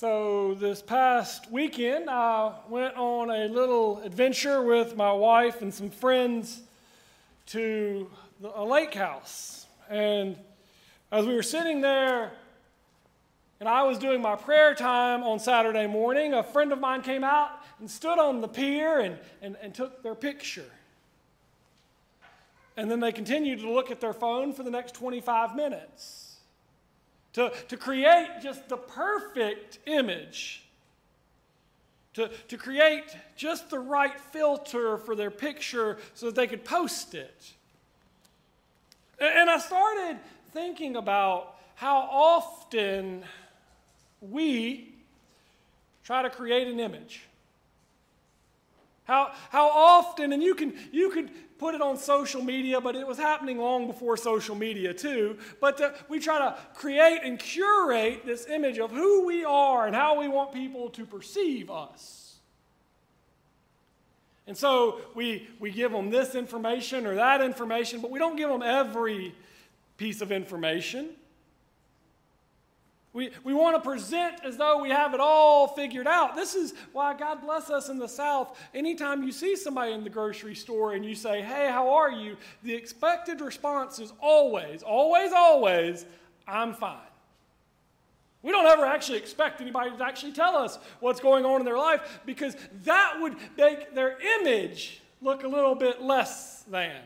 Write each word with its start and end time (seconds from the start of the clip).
So, 0.00 0.54
this 0.54 0.80
past 0.80 1.50
weekend, 1.50 2.08
I 2.08 2.54
went 2.70 2.96
on 2.96 3.28
a 3.28 3.48
little 3.48 4.00
adventure 4.00 4.62
with 4.62 4.96
my 4.96 5.12
wife 5.12 5.60
and 5.60 5.74
some 5.74 5.90
friends 5.90 6.62
to 7.48 8.10
a 8.54 8.64
lake 8.64 8.94
house. 8.94 9.66
And 9.90 10.38
as 11.12 11.26
we 11.26 11.34
were 11.34 11.42
sitting 11.42 11.82
there, 11.82 12.32
and 13.60 13.68
I 13.68 13.82
was 13.82 13.98
doing 13.98 14.22
my 14.22 14.36
prayer 14.36 14.74
time 14.74 15.22
on 15.22 15.38
Saturday 15.38 15.86
morning, 15.86 16.32
a 16.32 16.42
friend 16.42 16.72
of 16.72 16.80
mine 16.80 17.02
came 17.02 17.22
out 17.22 17.50
and 17.78 17.90
stood 17.90 18.18
on 18.18 18.40
the 18.40 18.48
pier 18.48 19.00
and, 19.00 19.18
and, 19.42 19.54
and 19.60 19.74
took 19.74 20.02
their 20.02 20.14
picture. 20.14 20.70
And 22.78 22.90
then 22.90 23.00
they 23.00 23.12
continued 23.12 23.58
to 23.58 23.70
look 23.70 23.90
at 23.90 24.00
their 24.00 24.14
phone 24.14 24.54
for 24.54 24.62
the 24.62 24.70
next 24.70 24.94
25 24.94 25.54
minutes 25.54 26.29
to, 27.34 27.52
to 27.68 27.76
create 27.76 28.28
just 28.42 28.68
the 28.68 28.76
perfect 28.76 29.78
image, 29.86 30.64
to, 32.14 32.28
to 32.48 32.56
create 32.56 33.04
just 33.36 33.70
the 33.70 33.78
right 33.78 34.18
filter 34.32 34.98
for 34.98 35.14
their 35.14 35.30
picture 35.30 35.98
so 36.14 36.26
that 36.26 36.34
they 36.34 36.46
could 36.46 36.64
post 36.64 37.14
it. 37.14 37.52
And 39.20 39.50
I 39.50 39.58
started 39.58 40.18
thinking 40.52 40.96
about 40.96 41.56
how 41.74 41.98
often 42.10 43.22
we 44.20 44.92
try 46.04 46.22
to 46.22 46.30
create 46.30 46.66
an 46.68 46.80
image. 46.80 47.22
How, 49.10 49.32
how 49.50 49.68
often, 49.68 50.32
and 50.32 50.40
you 50.40 50.54
can, 50.54 50.72
you 50.92 51.10
could 51.10 51.30
put 51.58 51.74
it 51.74 51.82
on 51.82 51.96
social 51.96 52.40
media, 52.44 52.80
but 52.80 52.94
it 52.94 53.04
was 53.04 53.18
happening 53.18 53.58
long 53.58 53.88
before 53.88 54.16
social 54.16 54.54
media, 54.54 54.94
too. 54.94 55.36
But 55.60 55.80
uh, 55.80 55.90
we 56.08 56.20
try 56.20 56.38
to 56.38 56.56
create 56.74 57.22
and 57.24 57.36
curate 57.36 58.24
this 58.24 58.46
image 58.46 58.78
of 58.78 58.92
who 58.92 59.26
we 59.26 59.44
are 59.44 59.88
and 59.88 59.96
how 59.96 60.20
we 60.20 60.28
want 60.28 60.52
people 60.52 60.90
to 60.90 61.04
perceive 61.04 61.72
us. 61.72 62.36
And 64.46 64.56
so 64.56 65.00
we, 65.16 65.48
we 65.58 65.72
give 65.72 65.90
them 65.90 66.10
this 66.10 66.36
information 66.36 67.04
or 67.04 67.16
that 67.16 67.40
information, 67.40 68.00
but 68.00 68.12
we 68.12 68.20
don't 68.20 68.36
give 68.36 68.48
them 68.48 68.62
every 68.62 69.34
piece 69.96 70.20
of 70.20 70.30
information. 70.30 71.08
We, 73.12 73.30
we 73.42 73.54
want 73.54 73.74
to 73.74 73.88
present 73.88 74.36
as 74.44 74.56
though 74.56 74.80
we 74.80 74.90
have 74.90 75.14
it 75.14 75.20
all 75.20 75.66
figured 75.66 76.06
out. 76.06 76.36
This 76.36 76.54
is 76.54 76.74
why 76.92 77.12
God 77.14 77.40
bless 77.40 77.68
us 77.68 77.88
in 77.88 77.98
the 77.98 78.08
South. 78.08 78.56
Anytime 78.72 79.24
you 79.24 79.32
see 79.32 79.56
somebody 79.56 79.92
in 79.92 80.04
the 80.04 80.10
grocery 80.10 80.54
store 80.54 80.92
and 80.92 81.04
you 81.04 81.16
say, 81.16 81.42
Hey, 81.42 81.68
how 81.68 81.92
are 81.92 82.10
you? 82.10 82.36
The 82.62 82.72
expected 82.72 83.40
response 83.40 83.98
is 83.98 84.12
always, 84.20 84.84
always, 84.84 85.32
always, 85.32 86.06
I'm 86.46 86.72
fine. 86.72 86.98
We 88.42 88.52
don't 88.52 88.66
ever 88.66 88.86
actually 88.86 89.18
expect 89.18 89.60
anybody 89.60 89.90
to 89.90 90.04
actually 90.04 90.32
tell 90.32 90.56
us 90.56 90.78
what's 91.00 91.20
going 91.20 91.44
on 91.44 91.60
in 91.60 91.66
their 91.66 91.76
life 91.76 92.20
because 92.24 92.56
that 92.84 93.16
would 93.20 93.36
make 93.56 93.94
their 93.94 94.18
image 94.38 95.02
look 95.20 95.42
a 95.42 95.48
little 95.48 95.74
bit 95.74 96.00
less 96.00 96.62
than. 96.62 96.96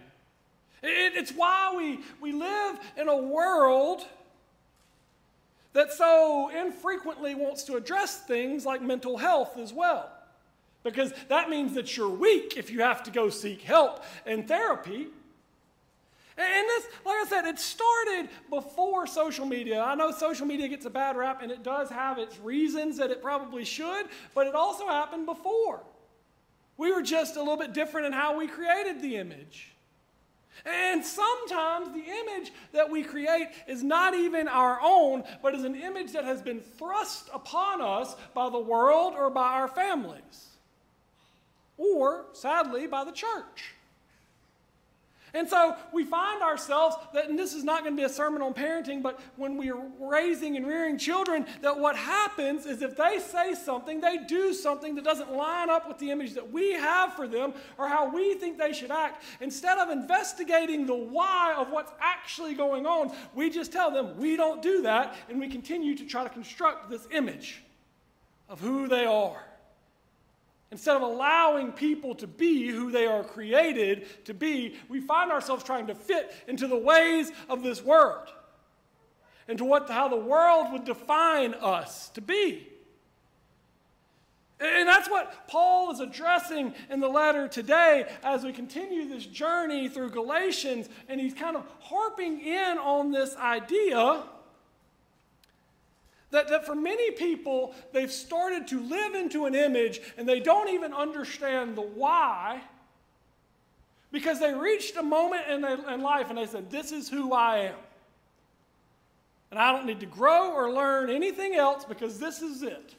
It, 0.83 1.15
it's 1.17 1.33
why 1.33 1.75
we, 1.75 2.01
we 2.21 2.33
live 2.33 2.79
in 2.97 3.09
a 3.09 3.17
world 3.17 4.07
that 5.75 5.93
so 5.93 6.51
infrequently 6.51 7.35
wants 7.35 7.65
to 7.65 7.77
address 7.77 8.21
things 8.21 8.65
like 8.65 8.81
mental 8.81 9.19
health 9.19 9.59
as 9.59 9.73
well. 9.73 10.11
Because 10.83 11.13
that 11.29 11.51
means 11.51 11.75
that 11.75 11.97
you're 11.97 12.09
weak 12.09 12.57
if 12.57 12.71
you 12.71 12.83
have 12.83 13.03
to 13.05 13.11
go 13.11 13.29
seek 13.29 13.63
help 13.63 14.03
and 14.25 14.49
therapy. 14.49 15.09
And 16.37 16.69
this, 16.69 16.85
like 17.05 17.17
I 17.17 17.27
said, 17.29 17.45
it 17.45 17.59
started 17.59 18.29
before 18.51 19.07
social 19.07 19.47
media. 19.47 19.81
I 19.81 19.95
know 19.95 20.11
social 20.11 20.47
media 20.47 20.69
gets 20.69 20.85
a 20.85 20.91
bad 20.91 21.17
rap, 21.17 21.43
and 21.43 21.53
it 21.53 21.63
does 21.63 21.91
have 21.91 22.19
its 22.19 22.39
reasons 22.41 22.97
that 22.97 23.11
it 23.11 23.23
probably 23.23 23.65
should, 23.65 24.07
but 24.35 24.47
it 24.47 24.55
also 24.55 24.87
happened 24.89 25.27
before. 25.27 25.81
We 26.77 26.93
were 26.93 27.03
just 27.03 27.37
a 27.37 27.39
little 27.39 27.57
bit 27.57 27.73
different 27.73 28.09
in 28.09 28.13
how 28.13 28.37
we 28.37 28.49
created 28.49 29.01
the 29.01 29.17
image. 29.17 29.74
And 30.65 31.05
sometimes 31.05 31.89
the 31.93 32.05
image 32.05 32.53
that 32.73 32.91
we 32.91 33.03
create 33.03 33.49
is 33.67 33.83
not 33.83 34.15
even 34.15 34.49
our 34.49 34.79
own, 34.83 35.25
but 35.43 35.55
is 35.55 35.65
an 35.65 35.75
image 35.75 36.13
that 36.13 36.25
has 36.25 36.41
been 36.41 36.61
thrust 36.61 37.29
upon 37.35 37.81
us 37.81 38.15
by 38.35 38.49
the 38.49 38.59
world 38.59 39.15
or 39.17 39.31
by 39.31 39.49
our 39.49 39.69
families, 39.69 40.49
or 41.77 42.27
sadly, 42.33 42.87
by 42.87 43.05
the 43.05 43.13
church. 43.13 43.75
And 45.35 45.49
so 45.49 45.77
we 45.93 46.05
find 46.05 46.43
ourselves 46.43 46.95
that, 47.13 47.29
and 47.29 47.37
this 47.37 47.55
is 47.55 47.65
not 47.65 47.83
going 47.83 47.97
to 47.97 48.01
be 48.01 48.07
a 48.07 48.09
sermon 48.09 48.41
on 48.41 48.55
parenting, 48.55 49.03
but 49.03 49.19
when 49.37 49.57
we 49.57 49.71
are 49.71 49.83
raising 49.99 50.57
and 50.57 50.65
rearing 50.65 50.97
children, 50.97 51.45
that 51.61 51.77
what 51.77 51.97
happens 51.97 52.67
is 52.67 52.83
if 52.83 52.97
they 52.97 53.19
say 53.19 53.55
something, 53.55 54.01
they 54.01 54.19
do 54.29 54.55
something 54.55 54.95
that 54.95 55.03
doesn't 55.03 55.33
line 55.33 55.69
up 55.69 55.89
with 55.89 55.99
the 55.99 56.13
image 56.13 56.35
that 56.35 56.53
we 56.53 56.73
have 56.73 57.15
for 57.15 57.27
them 57.27 57.53
or 57.79 57.89
how 57.89 58.15
we 58.15 58.35
think 58.35 58.59
they 58.59 58.73
should 58.73 58.93
act, 58.93 59.25
instead 59.41 59.77
of 59.79 59.91
investigating 59.91 60.87
the 60.87 60.95
why 60.95 61.53
of 61.57 61.71
what's 61.71 61.93
actually 62.01 62.55
going 62.55 62.87
on, 62.87 63.13
we 63.35 63.51
just 63.51 63.73
tell 63.73 63.91
them 63.91 64.17
we 64.17 64.37
don't 64.37 64.63
do 64.63 64.83
that, 64.83 65.17
and 65.29 65.41
we 65.41 65.49
continue 65.49 65.97
to 65.97 66.07
try 66.07 66.23
to 66.23 66.31
construct 66.31 66.89
this 66.89 67.09
image 67.11 67.65
of 68.49 68.61
who 68.61 68.87
they 68.87 69.05
are. 69.05 69.43
Instead 70.71 70.97
of 70.97 71.03
allowing 71.03 71.73
people 71.73 72.15
to 72.17 72.27
be 72.27 72.69
who 72.69 72.91
they 72.91 73.07
are 73.07 73.23
created 73.23 74.25
to 74.25 74.35
be, 74.35 74.75
we 74.89 75.01
find 75.01 75.31
ourselves 75.31 75.63
trying 75.63 75.87
to 75.87 75.95
fit 75.95 76.33
into 76.49 76.67
the 76.67 76.77
ways 76.77 77.31
of 77.49 77.63
this 77.63 77.83
world, 77.83 78.29
into 79.47 79.65
what, 79.65 79.89
how 79.89 80.09
the 80.09 80.17
world 80.17 80.73
would 80.73 80.85
define 80.85 81.55
us 81.55 82.09
to 82.11 82.21
be. 82.21 82.69
And 84.61 84.89
that's 84.89 85.11
what 85.11 85.49
Paul 85.49 85.93
is 85.93 86.01
addressing 86.01 86.75
in 86.89 87.01
the 87.01 87.09
letter 87.09 87.49
today 87.49 88.07
as 88.23 88.45
we 88.45 88.53
continue 88.53 89.09
this 89.09 89.27
journey 89.27 89.89
through 89.89 90.11
Galatians. 90.11 90.89
And 91.09 91.21
he's 91.21 91.35
kind 91.35 91.57
of 91.57 91.67
harping 91.81 92.41
in 92.41 92.79
on 92.79 93.11
this 93.11 93.37
idea 93.37 94.23
that, 96.35 96.49
that 96.49 96.67
for 96.67 96.75
many 96.75 97.13
people, 97.13 97.75
they've 97.93 98.13
started 98.13 98.69
to 98.69 98.81
live 98.81 99.15
into 99.15 99.47
an 99.47 99.55
image 99.55 100.01
and 100.19 100.29
they 100.29 100.41
don't 100.41 100.69
even 100.69 100.93
understand 100.93 101.77
the 101.77 101.83
why 101.83 102.61
because 104.13 104.39
they 104.39 104.55
reached 104.55 104.97
a 104.97 105.03
moment 105.03 105.47
in, 105.49 105.65
in 105.65 106.03
life 106.03 106.29
and 106.29 106.39
they 106.39 106.47
said, 106.47 106.71
This 106.71 106.93
is 106.93 107.09
who 107.09 107.33
I 107.33 107.59
am. 107.59 107.75
And 109.51 109.61
I 109.61 109.73
don't 109.73 109.87
need 109.87 110.01
to 110.01 110.07
grow 110.07 110.53
or 110.53 110.73
learn 110.73 111.11
anything 111.11 111.55
else 111.55 111.85
because 111.85 112.19
this 112.19 112.43
is 112.43 112.63
it. 112.63 112.95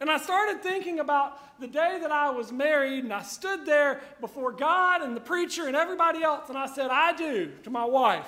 And 0.00 0.10
I 0.10 0.18
started 0.18 0.62
thinking 0.62 0.98
about 0.98 1.60
the 1.60 1.68
day 1.68 1.98
that 2.00 2.10
I 2.10 2.30
was 2.30 2.50
married, 2.50 3.04
and 3.04 3.12
I 3.12 3.22
stood 3.22 3.64
there 3.64 4.00
before 4.20 4.50
God 4.50 5.00
and 5.00 5.16
the 5.16 5.20
preacher 5.20 5.68
and 5.68 5.76
everybody 5.76 6.24
else, 6.24 6.48
and 6.48 6.58
I 6.58 6.66
said, 6.66 6.90
I 6.90 7.12
do 7.12 7.52
to 7.62 7.70
my 7.70 7.84
wife. 7.84 8.26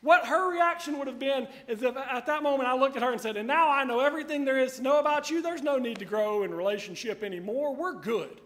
What 0.00 0.26
her 0.26 0.50
reaction 0.50 0.98
would 0.98 1.08
have 1.08 1.18
been 1.18 1.48
is 1.66 1.82
if 1.82 1.96
at 1.96 2.26
that 2.26 2.42
moment 2.42 2.68
I 2.68 2.74
looked 2.74 2.96
at 2.96 3.02
her 3.02 3.10
and 3.10 3.20
said, 3.20 3.36
And 3.36 3.48
now 3.48 3.68
I 3.70 3.84
know 3.84 4.00
everything 4.00 4.44
there 4.44 4.58
is 4.58 4.76
to 4.76 4.82
know 4.82 5.00
about 5.00 5.28
you. 5.28 5.42
There's 5.42 5.62
no 5.62 5.76
need 5.76 5.98
to 5.98 6.04
grow 6.04 6.44
in 6.44 6.54
relationship 6.54 7.24
anymore. 7.24 7.74
We're 7.74 7.94
good. 7.94 8.40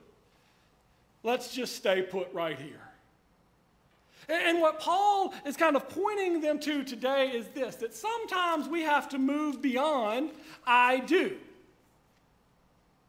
Let's 1.22 1.54
just 1.54 1.76
stay 1.76 2.02
put 2.02 2.32
right 2.32 2.58
here. 2.58 2.80
And 4.28 4.60
what 4.60 4.80
Paul 4.80 5.34
is 5.44 5.56
kind 5.56 5.76
of 5.76 5.88
pointing 5.88 6.40
them 6.40 6.58
to 6.60 6.84
today 6.84 7.28
is 7.30 7.48
this 7.48 7.76
that 7.76 7.94
sometimes 7.94 8.68
we 8.68 8.82
have 8.82 9.08
to 9.10 9.18
move 9.18 9.60
beyond 9.60 10.30
I 10.66 11.00
do, 11.00 11.36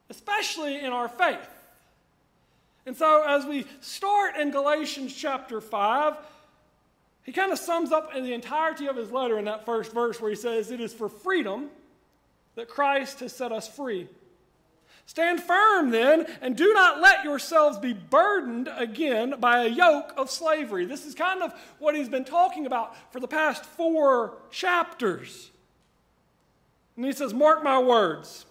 especially 0.10 0.80
in 0.80 0.92
our 0.92 1.08
faith. 1.08 1.50
And 2.86 2.98
so, 2.98 3.24
as 3.26 3.46
we 3.46 3.66
start 3.80 4.36
in 4.36 4.52
Galatians 4.52 5.16
chapter 5.16 5.62
5, 5.62 6.18
he 7.24 7.32
kind 7.32 7.52
of 7.52 7.60
sums 7.60 7.92
up 7.92 8.14
in 8.16 8.24
the 8.24 8.34
entirety 8.34 8.88
of 8.88 8.96
his 8.96 9.12
letter 9.12 9.40
in 9.40 9.46
that 9.46 9.66
first 9.66 9.94
verse 9.94 10.20
where 10.20 10.30
he 10.30 10.36
says, 10.36 10.72
It 10.72 10.82
is 10.82 10.94
for 10.94 11.08
freedom 11.08 11.70
that 12.56 12.68
Christ 12.68 13.22
has 13.22 13.34
set 13.34 13.52
us 13.52 13.68
free. 13.68 14.08
Stand 15.06 15.42
firm 15.42 15.92
then, 15.92 16.26
and 16.42 16.56
do 16.56 16.74
not 16.74 17.02
let 17.02 17.26
yourselves 17.26 17.78
be 17.78 17.94
burdened 17.94 18.70
again 18.78 19.36
by 19.40 19.64
a 19.64 19.68
yoke 19.68 20.14
of 20.16 20.30
slavery. 20.30 20.86
This 20.86 21.06
is 21.06 21.14
kind 21.14 21.42
of 21.42 21.54
what 21.80 21.96
he's 21.96 22.08
been 22.08 22.24
talking 22.24 22.66
about 22.66 22.96
for 23.12 23.20
the 23.20 23.28
past 23.28 23.66
four 23.66 24.38
chapters. 24.50 25.52
And 26.96 27.06
he 27.06 27.12
says, 27.12 27.34
Mark 27.34 27.64
my 27.64 27.80
words. 27.80 28.46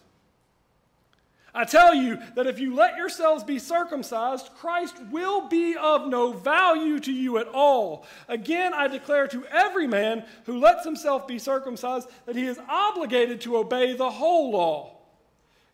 I 1.54 1.64
tell 1.64 1.94
you 1.94 2.18
that 2.34 2.46
if 2.46 2.58
you 2.58 2.74
let 2.74 2.96
yourselves 2.96 3.44
be 3.44 3.58
circumcised, 3.58 4.50
Christ 4.56 4.96
will 5.10 5.48
be 5.48 5.76
of 5.76 6.08
no 6.08 6.32
value 6.32 6.98
to 7.00 7.12
you 7.12 7.36
at 7.36 7.48
all. 7.48 8.06
Again, 8.26 8.72
I 8.72 8.88
declare 8.88 9.28
to 9.28 9.44
every 9.50 9.86
man 9.86 10.24
who 10.46 10.58
lets 10.58 10.84
himself 10.84 11.28
be 11.28 11.38
circumcised 11.38 12.08
that 12.24 12.36
he 12.36 12.46
is 12.46 12.58
obligated 12.68 13.42
to 13.42 13.58
obey 13.58 13.94
the 13.94 14.10
whole 14.10 14.52
law. 14.52 14.96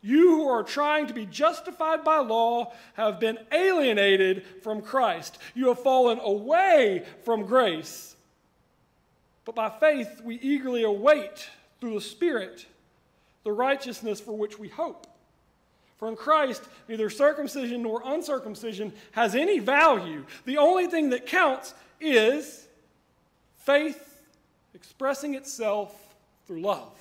You 0.01 0.37
who 0.37 0.49
are 0.49 0.65
trying 0.65 1.07
to 1.09 1.15
be 1.15 1.27
justified 1.27 2.03
by 2.03 2.19
law 2.19 2.73
have 2.95 3.21
been 3.21 3.39
alienated 3.53 4.45
from 4.63 4.83
Christ. 4.83 5.39
You 5.55 5.69
have 5.69 5.81
fallen 5.81 6.19
away 6.21 7.05
from 7.25 7.47
grace. 7.47 8.17
But 9.45 9.55
by 9.55 9.71
faith, 9.71 10.21
we 10.25 10.37
eagerly 10.41 10.83
await 10.83 11.49
through 11.81 11.95
the 11.95 12.01
Spirit 12.01 12.67
the 13.45 13.53
righteousness 13.53 14.21
for 14.21 14.37
which 14.37 14.59
we 14.59 14.69
hope. 14.69 15.07
For 15.99 16.09
in 16.09 16.17
Christ, 16.17 16.63
neither 16.89 17.11
circumcision 17.11 17.83
nor 17.83 18.03
uncircumcision 18.05 18.93
has 19.13 19.35
any 19.35 19.59
value. 19.59 20.25
The 20.45 20.59
only 20.59 20.87
thing 20.87 21.11
that 21.11 21.27
counts 21.27 21.75
is 22.01 22.67
faith 23.59 24.23
expressing 24.75 25.35
itself 25.35 25.93
through 26.47 26.63
love. 26.63 26.93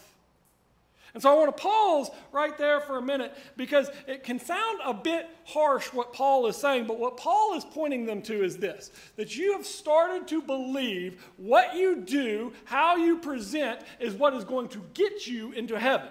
And 1.14 1.24
so 1.24 1.32
I 1.32 1.36
want 1.36 1.56
to 1.56 1.64
pause 1.64 2.12
right 2.32 2.56
there 2.58 2.80
for 2.80 2.98
a 2.98 3.02
minute 3.02 3.36
because 3.56 3.90
it 4.08 4.24
can 4.24 4.40
sound 4.40 4.80
a 4.86 4.94
bit 4.94 5.28
harsh 5.46 5.88
what 5.94 6.14
Paul 6.14 6.46
is 6.48 6.56
saying, 6.56 6.86
but 6.86 7.00
what 7.00 7.18
Paul 7.18 7.56
is 7.56 7.66
pointing 7.66 8.06
them 8.06 8.22
to 8.24 8.44
is 8.44 8.58
this 8.58 8.92
that 9.16 9.36
you 9.36 9.54
have 9.54 9.66
started 9.66 10.28
to 10.28 10.42
believe 10.42 11.24
what 11.38 11.76
you 11.76 12.02
do, 12.02 12.54
how 12.66 12.98
you 12.98 13.18
present, 13.18 13.82
is 14.00 14.14
what 14.14 14.34
is 14.34 14.44
going 14.44 14.68
to 14.70 14.84
get 14.94 15.26
you 15.26 15.54
into 15.54 15.80
heaven. 15.80 16.10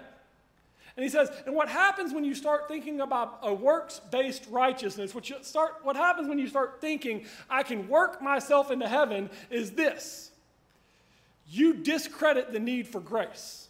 And 0.97 1.03
he 1.03 1.09
says, 1.09 1.29
and 1.45 1.55
what 1.55 1.69
happens 1.69 2.11
when 2.11 2.25
you 2.25 2.33
start 2.33 2.67
thinking 2.67 3.01
about 3.01 3.39
a 3.43 3.53
works 3.53 4.01
based 4.09 4.47
righteousness, 4.49 5.13
what, 5.13 5.25
start, 5.45 5.75
what 5.83 5.95
happens 5.95 6.27
when 6.27 6.39
you 6.39 6.47
start 6.47 6.81
thinking, 6.81 7.25
I 7.49 7.61
can 7.61 7.87
work 7.87 8.19
myself 8.19 8.71
into 8.71 8.87
heaven, 8.87 9.29
is 9.51 9.71
this 9.71 10.31
you 11.47 11.75
discredit 11.75 12.51
the 12.51 12.59
need 12.59 12.87
for 12.87 12.99
grace. 12.99 13.66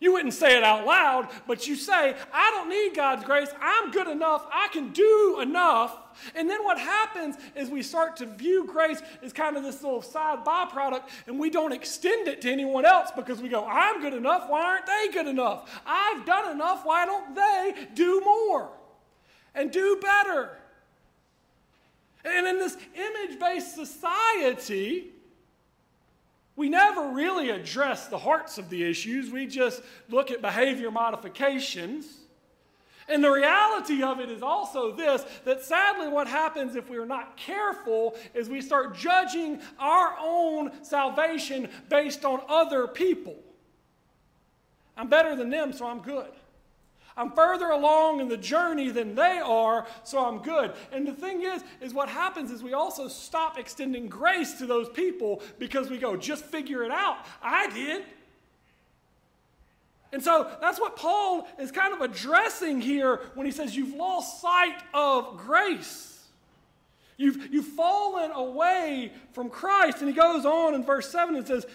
You 0.00 0.12
wouldn't 0.12 0.34
say 0.34 0.56
it 0.56 0.62
out 0.62 0.86
loud, 0.86 1.28
but 1.48 1.66
you 1.66 1.74
say, 1.74 2.14
I 2.32 2.50
don't 2.52 2.68
need 2.68 2.94
God's 2.94 3.24
grace. 3.24 3.48
I'm 3.60 3.90
good 3.90 4.06
enough. 4.06 4.46
I 4.52 4.68
can 4.68 4.90
do 4.92 5.40
enough. 5.42 5.98
And 6.36 6.48
then 6.48 6.62
what 6.62 6.78
happens 6.78 7.36
is 7.56 7.68
we 7.68 7.82
start 7.82 8.16
to 8.18 8.26
view 8.26 8.64
grace 8.64 9.02
as 9.22 9.32
kind 9.32 9.56
of 9.56 9.64
this 9.64 9.82
little 9.82 10.02
side 10.02 10.44
byproduct, 10.44 11.02
and 11.26 11.38
we 11.38 11.50
don't 11.50 11.72
extend 11.72 12.28
it 12.28 12.40
to 12.42 12.50
anyone 12.50 12.84
else 12.84 13.10
because 13.14 13.42
we 13.42 13.48
go, 13.48 13.64
I'm 13.64 14.00
good 14.00 14.14
enough. 14.14 14.48
Why 14.48 14.62
aren't 14.62 14.86
they 14.86 15.08
good 15.12 15.26
enough? 15.26 15.80
I've 15.84 16.24
done 16.24 16.52
enough. 16.52 16.84
Why 16.84 17.04
don't 17.04 17.34
they 17.34 17.74
do 17.94 18.20
more 18.24 18.70
and 19.54 19.72
do 19.72 19.98
better? 20.00 20.58
And 22.24 22.46
in 22.46 22.58
this 22.58 22.76
image 22.94 23.40
based 23.40 23.74
society, 23.74 25.12
we 26.58 26.68
never 26.68 27.10
really 27.10 27.50
address 27.50 28.08
the 28.08 28.18
hearts 28.18 28.58
of 28.58 28.68
the 28.68 28.82
issues. 28.82 29.30
We 29.30 29.46
just 29.46 29.80
look 30.08 30.32
at 30.32 30.42
behavior 30.42 30.90
modifications. 30.90 32.04
And 33.08 33.22
the 33.22 33.30
reality 33.30 34.02
of 34.02 34.18
it 34.18 34.28
is 34.28 34.42
also 34.42 34.90
this 34.90 35.24
that 35.44 35.62
sadly, 35.62 36.08
what 36.08 36.26
happens 36.26 36.74
if 36.74 36.90
we're 36.90 37.06
not 37.06 37.36
careful 37.36 38.16
is 38.34 38.48
we 38.48 38.60
start 38.60 38.96
judging 38.96 39.60
our 39.78 40.16
own 40.20 40.72
salvation 40.82 41.68
based 41.88 42.24
on 42.24 42.42
other 42.48 42.88
people. 42.88 43.36
I'm 44.96 45.08
better 45.08 45.36
than 45.36 45.50
them, 45.50 45.72
so 45.72 45.86
I'm 45.86 46.00
good. 46.00 46.32
I'm 47.18 47.32
further 47.32 47.70
along 47.70 48.20
in 48.20 48.28
the 48.28 48.36
journey 48.36 48.90
than 48.90 49.16
they 49.16 49.40
are, 49.44 49.86
so 50.04 50.24
I'm 50.24 50.38
good. 50.38 50.72
And 50.92 51.06
the 51.06 51.12
thing 51.12 51.42
is, 51.42 51.64
is 51.80 51.92
what 51.92 52.08
happens 52.08 52.52
is 52.52 52.62
we 52.62 52.74
also 52.74 53.08
stop 53.08 53.58
extending 53.58 54.06
grace 54.06 54.54
to 54.54 54.66
those 54.66 54.88
people 54.88 55.42
because 55.58 55.90
we 55.90 55.98
go, 55.98 56.16
just 56.16 56.44
figure 56.44 56.84
it 56.84 56.92
out. 56.92 57.18
I 57.42 57.68
did. 57.70 58.04
And 60.12 60.22
so 60.22 60.48
that's 60.60 60.80
what 60.80 60.96
Paul 60.96 61.48
is 61.58 61.72
kind 61.72 61.92
of 61.92 62.00
addressing 62.00 62.80
here 62.80 63.20
when 63.34 63.46
he 63.46 63.52
says 63.52 63.76
you've 63.76 63.94
lost 63.94 64.40
sight 64.40 64.80
of 64.94 65.36
grace. 65.38 66.24
You've, 67.16 67.52
you've 67.52 67.66
fallen 67.66 68.30
away 68.30 69.12
from 69.32 69.50
Christ. 69.50 69.98
And 69.98 70.08
he 70.08 70.14
goes 70.14 70.46
on 70.46 70.74
in 70.74 70.84
verse 70.84 71.10
7 71.10 71.34
and 71.34 71.46
says, 71.46 71.66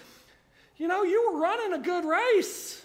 You 0.78 0.88
know, 0.88 1.04
you 1.04 1.32
were 1.32 1.40
running 1.42 1.74
a 1.74 1.84
good 1.84 2.06
race. 2.06 2.83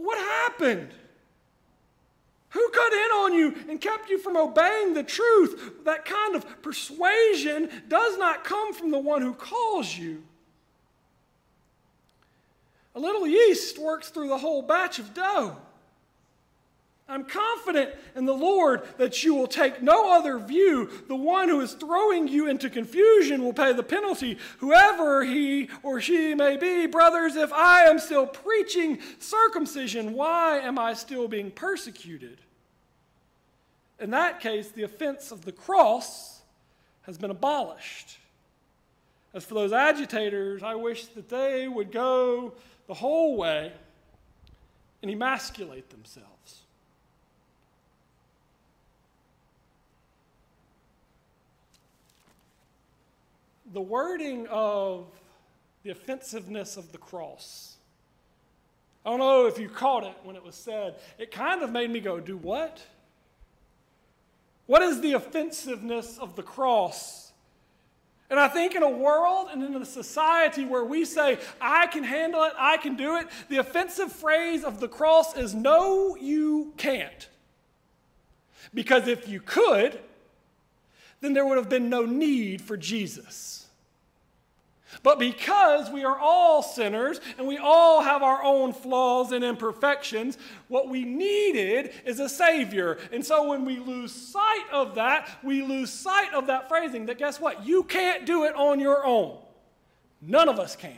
But 0.00 0.06
what 0.06 0.18
happened? 0.18 0.88
Who 2.50 2.68
cut 2.70 2.92
in 2.92 2.98
on 2.98 3.34
you 3.34 3.54
and 3.68 3.80
kept 3.80 4.08
you 4.08 4.18
from 4.18 4.36
obeying 4.36 4.94
the 4.94 5.02
truth? 5.02 5.84
That 5.84 6.06
kind 6.06 6.34
of 6.34 6.62
persuasion 6.62 7.70
does 7.86 8.16
not 8.16 8.42
come 8.42 8.72
from 8.72 8.90
the 8.90 8.98
one 8.98 9.20
who 9.20 9.34
calls 9.34 9.96
you. 9.96 10.22
A 12.94 13.00
little 13.00 13.26
yeast 13.26 13.78
works 13.78 14.08
through 14.08 14.28
the 14.28 14.38
whole 14.38 14.62
batch 14.62 14.98
of 14.98 15.12
dough. 15.12 15.56
I'm 17.10 17.24
confident 17.24 17.90
in 18.14 18.24
the 18.24 18.32
Lord 18.32 18.82
that 18.96 19.24
you 19.24 19.34
will 19.34 19.48
take 19.48 19.82
no 19.82 20.12
other 20.12 20.38
view. 20.38 20.88
The 21.08 21.16
one 21.16 21.48
who 21.48 21.60
is 21.60 21.72
throwing 21.72 22.28
you 22.28 22.46
into 22.46 22.70
confusion 22.70 23.42
will 23.42 23.52
pay 23.52 23.72
the 23.72 23.82
penalty, 23.82 24.38
whoever 24.58 25.24
he 25.24 25.68
or 25.82 26.00
she 26.00 26.34
may 26.34 26.56
be. 26.56 26.86
Brothers, 26.86 27.34
if 27.34 27.52
I 27.52 27.82
am 27.84 27.98
still 27.98 28.26
preaching 28.26 29.00
circumcision, 29.18 30.14
why 30.14 30.58
am 30.60 30.78
I 30.78 30.94
still 30.94 31.26
being 31.26 31.50
persecuted? 31.50 32.38
In 33.98 34.10
that 34.10 34.40
case, 34.40 34.70
the 34.70 34.84
offense 34.84 35.32
of 35.32 35.44
the 35.44 35.52
cross 35.52 36.40
has 37.02 37.18
been 37.18 37.30
abolished. 37.30 38.18
As 39.34 39.44
for 39.44 39.54
those 39.54 39.72
agitators, 39.72 40.62
I 40.62 40.76
wish 40.76 41.06
that 41.06 41.28
they 41.28 41.66
would 41.66 41.90
go 41.90 42.54
the 42.86 42.94
whole 42.94 43.36
way 43.36 43.72
and 45.02 45.10
emasculate 45.10 45.90
themselves. 45.90 46.62
The 53.72 53.80
wording 53.80 54.46
of 54.48 55.06
the 55.82 55.90
offensiveness 55.90 56.76
of 56.76 56.92
the 56.92 56.98
cross. 56.98 57.76
I 59.04 59.10
don't 59.10 59.18
know 59.18 59.46
if 59.46 59.58
you 59.58 59.68
caught 59.68 60.04
it 60.04 60.14
when 60.24 60.36
it 60.36 60.44
was 60.44 60.54
said. 60.54 60.96
It 61.18 61.30
kind 61.30 61.62
of 61.62 61.70
made 61.70 61.90
me 61.90 62.00
go, 62.00 62.20
Do 62.20 62.36
what? 62.36 62.82
What 64.66 64.82
is 64.82 65.00
the 65.00 65.12
offensiveness 65.12 66.18
of 66.18 66.36
the 66.36 66.42
cross? 66.42 67.32
And 68.28 68.38
I 68.38 68.46
think 68.46 68.76
in 68.76 68.84
a 68.84 68.88
world 68.88 69.48
and 69.50 69.64
in 69.64 69.74
a 69.74 69.84
society 69.84 70.64
where 70.64 70.84
we 70.84 71.04
say, 71.04 71.38
I 71.60 71.88
can 71.88 72.04
handle 72.04 72.44
it, 72.44 72.52
I 72.56 72.76
can 72.76 72.94
do 72.94 73.16
it, 73.16 73.26
the 73.48 73.56
offensive 73.56 74.12
phrase 74.12 74.62
of 74.62 74.78
the 74.78 74.86
cross 74.86 75.36
is, 75.36 75.54
No, 75.54 76.16
you 76.16 76.72
can't. 76.76 77.28
Because 78.72 79.08
if 79.08 79.28
you 79.28 79.40
could, 79.40 79.98
then 81.20 81.32
there 81.32 81.46
would 81.46 81.56
have 81.56 81.68
been 81.68 81.88
no 81.88 82.04
need 82.04 82.60
for 82.60 82.76
Jesus. 82.76 83.59
But 85.02 85.18
because 85.18 85.90
we 85.90 86.04
are 86.04 86.18
all 86.18 86.62
sinners 86.62 87.20
and 87.38 87.46
we 87.46 87.58
all 87.58 88.02
have 88.02 88.22
our 88.22 88.42
own 88.42 88.72
flaws 88.72 89.32
and 89.32 89.44
imperfections, 89.44 90.36
what 90.68 90.88
we 90.88 91.04
needed 91.04 91.92
is 92.04 92.20
a 92.20 92.28
Savior. 92.28 92.98
And 93.12 93.24
so 93.24 93.48
when 93.48 93.64
we 93.64 93.78
lose 93.78 94.12
sight 94.12 94.66
of 94.72 94.96
that, 94.96 95.28
we 95.42 95.62
lose 95.62 95.90
sight 95.90 96.34
of 96.34 96.48
that 96.48 96.68
phrasing 96.68 97.06
that 97.06 97.18
guess 97.18 97.40
what? 97.40 97.64
You 97.64 97.84
can't 97.84 98.26
do 98.26 98.44
it 98.44 98.54
on 98.54 98.80
your 98.80 99.04
own. 99.06 99.38
None 100.20 100.48
of 100.48 100.58
us 100.58 100.76
can. 100.76 100.92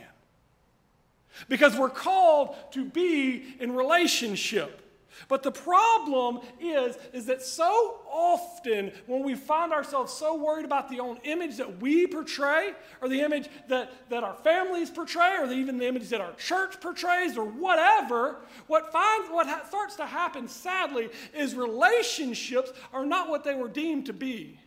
Because 1.47 1.75
we're 1.75 1.89
called 1.89 2.55
to 2.71 2.85
be 2.85 3.55
in 3.59 3.73
relationship. 3.73 4.82
But 5.27 5.43
the 5.43 5.51
problem 5.51 6.39
is, 6.59 6.97
is 7.13 7.25
that 7.27 7.41
so 7.41 8.01
often 8.09 8.91
when 9.07 9.23
we 9.23 9.35
find 9.35 9.71
ourselves 9.71 10.13
so 10.13 10.35
worried 10.35 10.65
about 10.65 10.89
the 10.89 10.99
own 10.99 11.19
image 11.23 11.57
that 11.57 11.81
we 11.81 12.07
portray, 12.07 12.71
or 13.01 13.09
the 13.09 13.21
image 13.21 13.49
that, 13.69 13.91
that 14.09 14.23
our 14.23 14.35
families 14.35 14.89
portray, 14.89 15.37
or 15.39 15.51
even 15.51 15.77
the 15.77 15.87
image 15.87 16.09
that 16.09 16.21
our 16.21 16.33
church 16.33 16.79
portrays, 16.81 17.37
or 17.37 17.45
whatever, 17.45 18.37
what, 18.67 18.91
finds, 18.91 19.29
what 19.29 19.47
ha- 19.47 19.63
starts 19.67 19.95
to 19.97 20.05
happen, 20.05 20.47
sadly, 20.47 21.09
is 21.33 21.55
relationships 21.55 22.71
are 22.91 23.05
not 23.05 23.29
what 23.29 23.43
they 23.43 23.55
were 23.55 23.69
deemed 23.69 24.05
to 24.07 24.13
be. 24.13 24.59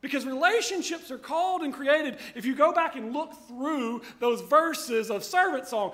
Because 0.00 0.24
relationships 0.24 1.10
are 1.10 1.18
called 1.18 1.60
and 1.60 1.74
created. 1.74 2.16
If 2.34 2.46
you 2.46 2.54
go 2.54 2.72
back 2.72 2.96
and 2.96 3.12
look 3.12 3.34
through 3.46 4.00
those 4.18 4.40
verses 4.40 5.10
of 5.10 5.22
servant 5.22 5.66
song, 5.66 5.92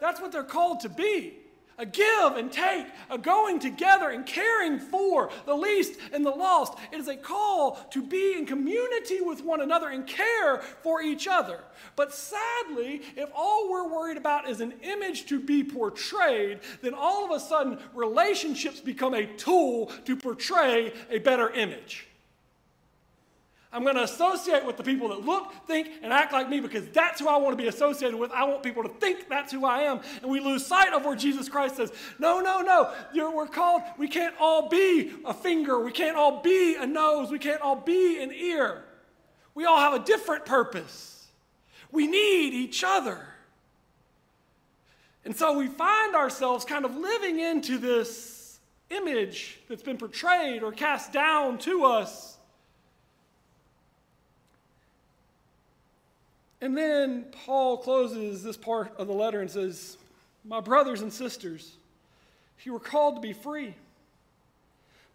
that's 0.00 0.20
what 0.20 0.30
they're 0.30 0.44
called 0.44 0.80
to 0.80 0.88
be 0.88 1.34
a 1.80 1.86
give 1.86 2.36
and 2.36 2.52
take, 2.52 2.86
a 3.08 3.16
going 3.16 3.58
together 3.58 4.10
and 4.10 4.26
caring 4.26 4.78
for 4.78 5.30
the 5.46 5.54
least 5.54 5.98
and 6.12 6.24
the 6.24 6.30
lost. 6.30 6.74
It 6.92 7.00
is 7.00 7.08
a 7.08 7.16
call 7.16 7.76
to 7.90 8.02
be 8.02 8.34
in 8.36 8.44
community 8.44 9.22
with 9.22 9.42
one 9.42 9.62
another 9.62 9.88
and 9.88 10.06
care 10.06 10.58
for 10.58 11.02
each 11.02 11.26
other. 11.26 11.64
But 11.96 12.12
sadly, 12.12 13.00
if 13.16 13.30
all 13.34 13.70
we're 13.70 13.88
worried 13.88 14.18
about 14.18 14.48
is 14.48 14.60
an 14.60 14.74
image 14.82 15.24
to 15.26 15.40
be 15.40 15.64
portrayed, 15.64 16.60
then 16.82 16.92
all 16.92 17.24
of 17.24 17.30
a 17.30 17.40
sudden 17.40 17.78
relationships 17.94 18.80
become 18.80 19.14
a 19.14 19.24
tool 19.24 19.86
to 20.04 20.16
portray 20.16 20.92
a 21.08 21.18
better 21.18 21.48
image. 21.50 22.09
I'm 23.72 23.84
going 23.84 23.94
to 23.94 24.02
associate 24.02 24.64
with 24.64 24.76
the 24.76 24.82
people 24.82 25.08
that 25.10 25.24
look, 25.24 25.52
think, 25.68 25.88
and 26.02 26.12
act 26.12 26.32
like 26.32 26.48
me 26.48 26.58
because 26.58 26.88
that's 26.88 27.20
who 27.20 27.28
I 27.28 27.36
want 27.36 27.56
to 27.56 27.62
be 27.62 27.68
associated 27.68 28.18
with. 28.18 28.32
I 28.32 28.44
want 28.44 28.64
people 28.64 28.82
to 28.82 28.88
think 28.88 29.28
that's 29.28 29.52
who 29.52 29.64
I 29.64 29.82
am. 29.82 30.00
And 30.22 30.30
we 30.30 30.40
lose 30.40 30.66
sight 30.66 30.92
of 30.92 31.04
where 31.04 31.14
Jesus 31.14 31.48
Christ 31.48 31.76
says, 31.76 31.92
no, 32.18 32.40
no, 32.40 32.62
no. 32.62 32.92
You're, 33.14 33.34
we're 33.34 33.46
called, 33.46 33.82
we 33.96 34.08
can't 34.08 34.34
all 34.40 34.68
be 34.68 35.12
a 35.24 35.32
finger. 35.32 35.78
We 35.78 35.92
can't 35.92 36.16
all 36.16 36.42
be 36.42 36.74
a 36.74 36.86
nose. 36.86 37.30
We 37.30 37.38
can't 37.38 37.60
all 37.60 37.76
be 37.76 38.20
an 38.20 38.32
ear. 38.32 38.82
We 39.54 39.66
all 39.66 39.78
have 39.78 39.94
a 39.94 40.04
different 40.04 40.46
purpose. 40.46 41.28
We 41.92 42.08
need 42.08 42.54
each 42.54 42.82
other. 42.84 43.24
And 45.24 45.36
so 45.36 45.56
we 45.56 45.68
find 45.68 46.16
ourselves 46.16 46.64
kind 46.64 46.84
of 46.84 46.96
living 46.96 47.38
into 47.38 47.78
this 47.78 48.58
image 48.90 49.60
that's 49.68 49.82
been 49.82 49.98
portrayed 49.98 50.64
or 50.64 50.72
cast 50.72 51.12
down 51.12 51.58
to 51.58 51.84
us. 51.84 52.29
And 56.60 56.76
then 56.76 57.26
Paul 57.46 57.78
closes 57.78 58.42
this 58.42 58.56
part 58.56 58.94
of 58.98 59.06
the 59.06 59.14
letter 59.14 59.40
and 59.40 59.50
says, 59.50 59.96
My 60.44 60.60
brothers 60.60 61.00
and 61.00 61.12
sisters, 61.12 61.76
you 62.62 62.72
were 62.72 62.80
called 62.80 63.16
to 63.16 63.20
be 63.20 63.32
free, 63.32 63.74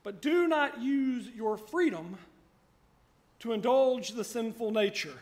but 0.04 0.22
do 0.22 0.48
not 0.48 0.82
use 0.82 1.28
your 1.36 1.58
freedom 1.58 2.18
to 3.40 3.54
indulge 3.54 4.12
the 4.12 4.24
sinful 4.24 4.72
nature. 4.72 5.20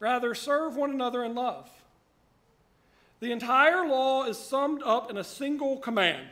Rather, 0.00 0.34
serve 0.34 0.76
one 0.76 0.90
another 0.90 1.22
in 1.24 1.34
love. 1.34 1.68
The 3.20 3.32
entire 3.32 3.86
law 3.86 4.24
is 4.24 4.38
summed 4.38 4.82
up 4.82 5.10
in 5.10 5.16
a 5.16 5.24
single 5.24 5.78
command 5.78 6.28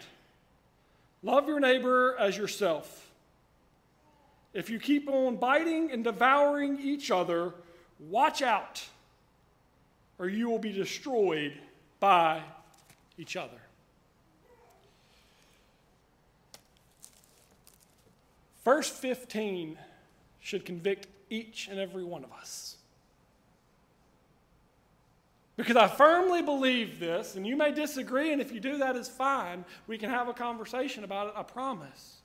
love 1.22 1.46
your 1.46 1.60
neighbor 1.60 2.16
as 2.18 2.36
yourself. 2.36 3.10
If 4.52 4.68
you 4.68 4.78
keep 4.78 5.08
on 5.08 5.36
biting 5.36 5.92
and 5.92 6.02
devouring 6.02 6.80
each 6.80 7.10
other, 7.10 7.54
watch 8.08 8.42
out, 8.42 8.84
or 10.18 10.28
you 10.28 10.48
will 10.48 10.58
be 10.58 10.72
destroyed 10.72 11.58
by 12.00 12.42
each 13.18 13.36
other. 13.36 13.60
Verse 18.64 18.88
15 18.88 19.76
should 20.40 20.64
convict 20.64 21.08
each 21.30 21.68
and 21.68 21.78
every 21.78 22.04
one 22.04 22.24
of 22.24 22.32
us. 22.32 22.76
Because 25.56 25.76
I 25.76 25.86
firmly 25.86 26.42
believe 26.42 26.98
this, 26.98 27.36
and 27.36 27.46
you 27.46 27.56
may 27.56 27.72
disagree, 27.72 28.32
and 28.32 28.40
if 28.40 28.52
you 28.52 28.60
do, 28.60 28.78
that 28.78 28.96
is 28.96 29.08
fine. 29.08 29.64
We 29.86 29.98
can 29.98 30.10
have 30.10 30.28
a 30.28 30.32
conversation 30.32 31.04
about 31.04 31.28
it, 31.28 31.34
I 31.36 31.42
promise. 31.42 32.22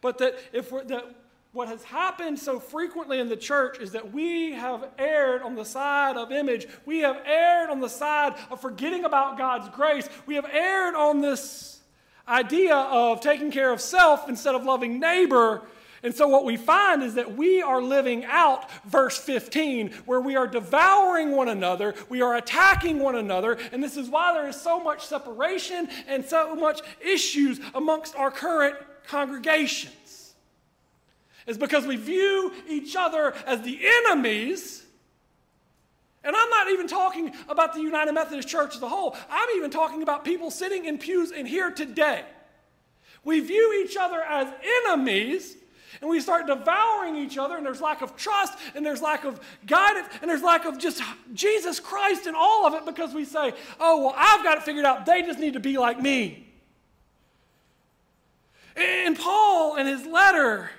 But 0.00 0.18
that 0.18 0.34
if 0.52 0.72
we're, 0.72 0.84
that 0.84 1.04
what 1.52 1.68
has 1.68 1.82
happened 1.82 2.38
so 2.38 2.60
frequently 2.60 3.18
in 3.18 3.28
the 3.28 3.36
church 3.36 3.78
is 3.80 3.92
that 3.92 4.12
we 4.12 4.52
have 4.52 4.88
erred 4.98 5.42
on 5.42 5.54
the 5.56 5.64
side 5.64 6.16
of 6.16 6.30
image. 6.30 6.66
We 6.86 7.00
have 7.00 7.20
erred 7.24 7.70
on 7.70 7.80
the 7.80 7.88
side 7.88 8.34
of 8.50 8.60
forgetting 8.60 9.04
about 9.04 9.36
God's 9.36 9.68
grace. 9.70 10.08
We 10.26 10.36
have 10.36 10.46
erred 10.52 10.94
on 10.94 11.20
this 11.20 11.80
idea 12.28 12.76
of 12.76 13.20
taking 13.20 13.50
care 13.50 13.72
of 13.72 13.80
self 13.80 14.28
instead 14.28 14.54
of 14.54 14.64
loving 14.64 15.00
neighbor 15.00 15.62
and 16.02 16.14
so, 16.14 16.28
what 16.28 16.44
we 16.44 16.56
find 16.56 17.02
is 17.02 17.14
that 17.14 17.36
we 17.36 17.60
are 17.60 17.82
living 17.82 18.24
out 18.24 18.70
verse 18.84 19.18
15, 19.18 19.90
where 20.06 20.20
we 20.20 20.34
are 20.34 20.46
devouring 20.46 21.32
one 21.32 21.48
another, 21.48 21.94
we 22.08 22.22
are 22.22 22.36
attacking 22.36 23.00
one 23.00 23.16
another, 23.16 23.58
and 23.70 23.82
this 23.84 23.98
is 23.98 24.08
why 24.08 24.32
there 24.32 24.48
is 24.48 24.58
so 24.58 24.82
much 24.82 25.04
separation 25.04 25.88
and 26.08 26.24
so 26.24 26.54
much 26.54 26.80
issues 27.00 27.60
amongst 27.74 28.16
our 28.16 28.30
current 28.30 28.76
congregations. 29.06 29.94
It's 31.46 31.58
because 31.58 31.86
we 31.86 31.96
view 31.96 32.52
each 32.68 32.96
other 32.96 33.34
as 33.46 33.62
the 33.62 33.78
enemies. 34.06 34.84
And 36.22 36.36
I'm 36.36 36.50
not 36.50 36.68
even 36.70 36.86
talking 36.86 37.32
about 37.48 37.74
the 37.74 37.80
United 37.80 38.12
Methodist 38.12 38.48
Church 38.48 38.76
as 38.76 38.82
a 38.82 38.88
whole. 38.88 39.16
I'm 39.30 39.48
even 39.56 39.70
talking 39.70 40.02
about 40.02 40.24
people 40.24 40.50
sitting 40.50 40.84
in 40.84 40.98
pews 40.98 41.30
in 41.30 41.46
here 41.46 41.70
today. 41.70 42.24
We 43.24 43.40
view 43.40 43.84
each 43.84 43.96
other 43.96 44.20
as 44.22 44.48
enemies 44.86 45.56
and 46.00 46.08
we 46.08 46.20
start 46.20 46.46
devouring 46.46 47.16
each 47.16 47.36
other, 47.36 47.56
and 47.56 47.66
there's 47.66 47.80
lack 47.80 48.00
of 48.00 48.16
trust, 48.16 48.56
and 48.74 48.86
there's 48.86 49.02
lack 49.02 49.24
of 49.24 49.40
guidance, 49.66 50.08
and 50.22 50.30
there's 50.30 50.42
lack 50.42 50.64
of 50.64 50.78
just 50.78 51.02
Jesus 51.34 51.80
Christ 51.80 52.26
in 52.26 52.34
all 52.34 52.66
of 52.66 52.74
it 52.74 52.86
because 52.86 53.12
we 53.12 53.24
say, 53.24 53.52
oh, 53.78 54.04
well, 54.04 54.14
I've 54.16 54.42
got 54.42 54.58
it 54.58 54.64
figured 54.64 54.84
out. 54.84 55.04
They 55.04 55.22
just 55.22 55.38
need 55.38 55.54
to 55.54 55.60
be 55.60 55.78
like 55.78 56.00
me. 56.00 56.46
And 58.76 59.18
Paul, 59.18 59.76
in 59.76 59.86
his 59.86 60.06
letter, 60.06 60.70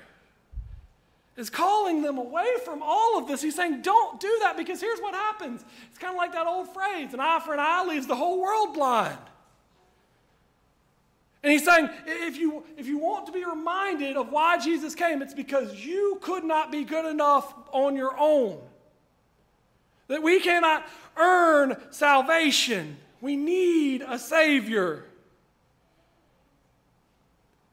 is 1.38 1.50
calling 1.50 2.02
them 2.02 2.18
away 2.18 2.48
from 2.66 2.82
all 2.84 3.18
of 3.18 3.28
this. 3.28 3.42
He's 3.42 3.56
saying, 3.56 3.82
don't 3.82 4.20
do 4.20 4.38
that 4.42 4.58
because 4.58 4.82
here's 4.82 5.00
what 5.00 5.14
happens. 5.14 5.64
It's 5.90 5.98
kind 5.98 6.12
of 6.12 6.18
like 6.18 6.34
that 6.34 6.46
old 6.46 6.74
phrase 6.74 7.14
an 7.14 7.20
eye 7.20 7.42
for 7.44 7.54
an 7.54 7.60
eye 7.60 7.86
leaves 7.88 8.08
the 8.08 8.16
whole 8.16 8.42
world 8.42 8.74
blind. 8.74 9.18
And 11.44 11.52
he's 11.52 11.66
saying, 11.66 11.90
if 12.06 12.38
you, 12.38 12.64
if 12.78 12.86
you 12.86 13.00
want 13.00 13.26
to 13.26 13.32
be 13.32 13.44
reminded 13.44 14.16
of 14.16 14.32
why 14.32 14.60
Jesus 14.60 14.94
came, 14.94 15.22
it's 15.22 15.34
because 15.34 15.74
you 15.74 16.20
could 16.22 16.44
not 16.44 16.72
be 16.72 16.84
good 16.84 17.06
enough 17.06 17.52
on 17.72 17.96
your 17.96 18.16
own. 18.18 18.60
That 20.08 20.22
we 20.22 20.40
cannot 20.40 20.86
earn 21.18 21.78
salvation. 21.90 22.98
We 23.22 23.36
need 23.36 24.04
a 24.08 24.20
Savior. 24.20 25.06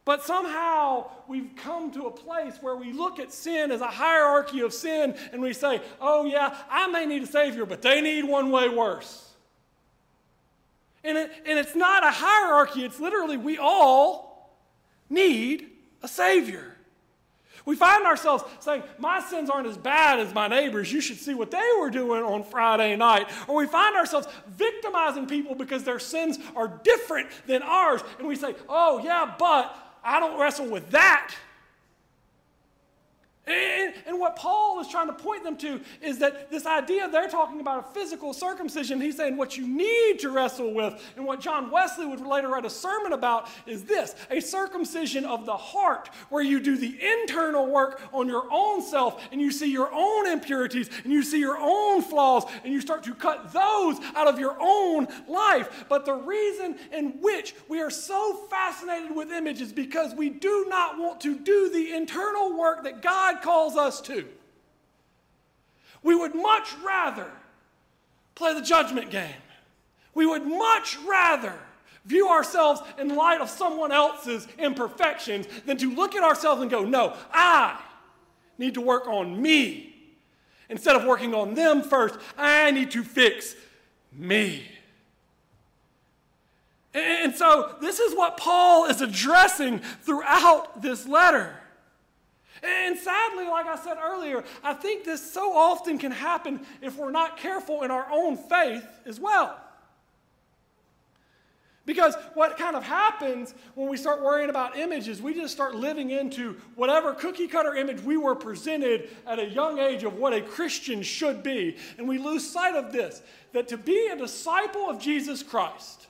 But 0.08 0.24
somehow 0.24 1.10
we've 1.26 1.50
come 1.54 1.90
to 1.90 2.06
a 2.06 2.10
place 2.10 2.54
where 2.62 2.74
we 2.74 2.92
look 2.92 3.18
at 3.18 3.30
sin 3.30 3.70
as 3.70 3.82
a 3.82 3.88
hierarchy 3.88 4.60
of 4.60 4.72
sin 4.72 5.14
and 5.32 5.42
we 5.42 5.52
say, 5.52 5.82
oh, 6.00 6.24
yeah, 6.24 6.56
I 6.70 6.86
may 6.86 7.04
need 7.04 7.24
a 7.24 7.26
Savior, 7.26 7.66
but 7.66 7.82
they 7.82 8.00
need 8.00 8.24
one 8.24 8.50
way 8.50 8.70
worse. 8.70 9.28
And, 11.04 11.18
it, 11.18 11.30
and 11.44 11.58
it's 11.58 11.76
not 11.76 12.06
a 12.06 12.10
hierarchy, 12.10 12.86
it's 12.86 12.98
literally 12.98 13.36
we 13.36 13.58
all 13.58 14.50
need 15.10 15.72
a 16.02 16.08
Savior. 16.08 16.74
We 17.66 17.76
find 17.76 18.06
ourselves 18.06 18.44
saying, 18.60 18.84
My 18.96 19.20
sins 19.20 19.50
aren't 19.50 19.68
as 19.68 19.76
bad 19.76 20.20
as 20.20 20.32
my 20.32 20.48
neighbors. 20.48 20.90
You 20.90 21.02
should 21.02 21.18
see 21.18 21.34
what 21.34 21.50
they 21.50 21.68
were 21.78 21.90
doing 21.90 22.22
on 22.22 22.44
Friday 22.44 22.96
night. 22.96 23.28
Or 23.46 23.56
we 23.56 23.66
find 23.66 23.94
ourselves 23.94 24.26
victimizing 24.48 25.26
people 25.26 25.54
because 25.54 25.84
their 25.84 25.98
sins 25.98 26.38
are 26.56 26.80
different 26.82 27.28
than 27.46 27.62
ours. 27.62 28.00
And 28.18 28.26
we 28.26 28.36
say, 28.36 28.54
Oh, 28.70 29.02
yeah, 29.04 29.34
but 29.38 29.84
I 30.02 30.20
don't 30.20 30.38
wrestle 30.40 30.66
with 30.66 30.90
that. 30.90 31.34
And, 33.48 33.94
and, 34.06 34.18
what 34.18 34.36
Paul 34.36 34.80
is 34.80 34.88
trying 34.88 35.06
to 35.06 35.12
point 35.12 35.44
them 35.44 35.56
to 35.58 35.80
is 36.02 36.18
that 36.18 36.50
this 36.50 36.66
idea 36.66 37.08
they're 37.08 37.28
talking 37.28 37.60
about 37.60 37.78
a 37.88 37.94
physical 37.94 38.32
circumcision, 38.34 39.00
he's 39.00 39.16
saying 39.16 39.36
what 39.36 39.56
you 39.56 39.66
need 39.66 40.18
to 40.18 40.30
wrestle 40.30 40.74
with, 40.74 41.00
and 41.16 41.24
what 41.24 41.40
John 41.40 41.70
Wesley 41.70 42.04
would 42.04 42.20
later 42.20 42.48
write 42.48 42.64
a 42.64 42.70
sermon 42.70 43.12
about 43.12 43.48
is 43.64 43.84
this 43.84 44.14
a 44.30 44.40
circumcision 44.40 45.24
of 45.24 45.46
the 45.46 45.56
heart, 45.56 46.10
where 46.28 46.42
you 46.42 46.60
do 46.60 46.76
the 46.76 46.98
internal 47.22 47.66
work 47.66 48.02
on 48.12 48.26
your 48.26 48.46
own 48.50 48.82
self, 48.82 49.26
and 49.32 49.40
you 49.40 49.50
see 49.50 49.70
your 49.70 49.90
own 49.92 50.26
impurities, 50.26 50.90
and 51.04 51.12
you 51.12 51.22
see 51.22 51.38
your 51.38 51.58
own 51.58 52.02
flaws, 52.02 52.44
and 52.64 52.72
you 52.72 52.80
start 52.80 53.02
to 53.04 53.14
cut 53.14 53.52
those 53.52 53.98
out 54.14 54.26
of 54.26 54.38
your 54.38 54.56
own 54.60 55.06
life. 55.26 55.86
But 55.88 56.04
the 56.04 56.14
reason 56.14 56.76
in 56.92 57.20
which 57.20 57.54
we 57.68 57.80
are 57.80 57.90
so 57.90 58.34
fascinated 58.50 59.14
with 59.14 59.30
images 59.30 59.72
because 59.72 60.14
we 60.14 60.28
do 60.28 60.66
not 60.68 60.98
want 60.98 61.20
to 61.22 61.38
do 61.38 61.70
the 61.70 61.92
internal 61.92 62.58
work 62.58 62.84
that 62.84 63.00
God 63.00 63.37
calls 63.42 63.76
us 63.76 64.00
to. 64.02 64.26
We 66.02 66.14
would 66.14 66.34
much 66.34 66.74
rather 66.84 67.30
play 68.34 68.54
the 68.54 68.62
judgment 68.62 69.10
game. 69.10 69.42
We 70.14 70.26
would 70.26 70.46
much 70.46 70.96
rather 71.06 71.54
view 72.04 72.28
ourselves 72.28 72.80
in 72.98 73.14
light 73.14 73.40
of 73.40 73.50
someone 73.50 73.92
else's 73.92 74.48
imperfections 74.58 75.46
than 75.66 75.76
to 75.76 75.94
look 75.94 76.14
at 76.14 76.22
ourselves 76.22 76.62
and 76.62 76.70
go, 76.70 76.84
no, 76.84 77.14
I 77.32 77.78
need 78.56 78.74
to 78.74 78.80
work 78.80 79.06
on 79.06 79.40
me. 79.40 79.94
Instead 80.70 80.96
of 80.96 81.04
working 81.04 81.34
on 81.34 81.54
them 81.54 81.82
first, 81.82 82.18
I 82.36 82.70
need 82.70 82.90
to 82.92 83.02
fix 83.02 83.54
me. 84.12 84.66
And 86.94 87.34
so, 87.34 87.74
this 87.80 88.00
is 88.00 88.14
what 88.16 88.36
Paul 88.36 88.86
is 88.86 89.00
addressing 89.00 89.80
throughout 90.02 90.82
this 90.82 91.06
letter. 91.06 91.57
And 92.62 92.98
sadly, 92.98 93.46
like 93.46 93.66
I 93.66 93.76
said 93.76 93.96
earlier, 94.02 94.44
I 94.62 94.74
think 94.74 95.04
this 95.04 95.32
so 95.32 95.56
often 95.56 95.98
can 95.98 96.12
happen 96.12 96.60
if 96.82 96.96
we're 96.96 97.10
not 97.10 97.36
careful 97.36 97.82
in 97.82 97.90
our 97.90 98.06
own 98.10 98.36
faith 98.36 98.86
as 99.06 99.20
well. 99.20 99.56
Because 101.88 102.16
what 102.34 102.58
kind 102.58 102.76
of 102.76 102.82
happens 102.82 103.54
when 103.74 103.88
we 103.88 103.96
start 103.96 104.20
worrying 104.20 104.50
about 104.50 104.76
images, 104.76 105.22
we 105.22 105.32
just 105.32 105.54
start 105.54 105.74
living 105.74 106.10
into 106.10 106.54
whatever 106.74 107.14
cookie 107.14 107.48
cutter 107.48 107.74
image 107.74 108.02
we 108.02 108.18
were 108.18 108.34
presented 108.34 109.08
at 109.26 109.38
a 109.38 109.48
young 109.48 109.78
age 109.78 110.04
of 110.04 110.18
what 110.18 110.34
a 110.34 110.42
Christian 110.42 111.02
should 111.02 111.42
be. 111.42 111.78
And 111.96 112.06
we 112.06 112.18
lose 112.18 112.46
sight 112.46 112.74
of 112.74 112.92
this 112.92 113.22
that 113.54 113.68
to 113.68 113.78
be 113.78 114.08
a 114.12 114.16
disciple 114.16 114.90
of 114.90 115.00
Jesus 115.00 115.42
Christ, 115.42 116.08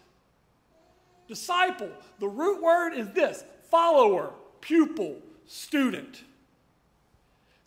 disciple, 1.28 1.90
the 2.18 2.26
root 2.26 2.60
word 2.60 2.92
is 2.94 3.12
this 3.12 3.44
follower, 3.70 4.32
pupil, 4.60 5.18
student. 5.46 6.24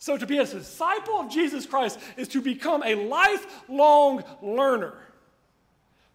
So, 0.02 0.18
to 0.18 0.26
be 0.26 0.38
a 0.38 0.44
disciple 0.44 1.20
of 1.20 1.30
Jesus 1.30 1.64
Christ 1.64 1.96
is 2.16 2.26
to 2.26 2.42
become 2.42 2.82
a 2.82 2.96
lifelong 2.96 4.24
learner, 4.42 4.94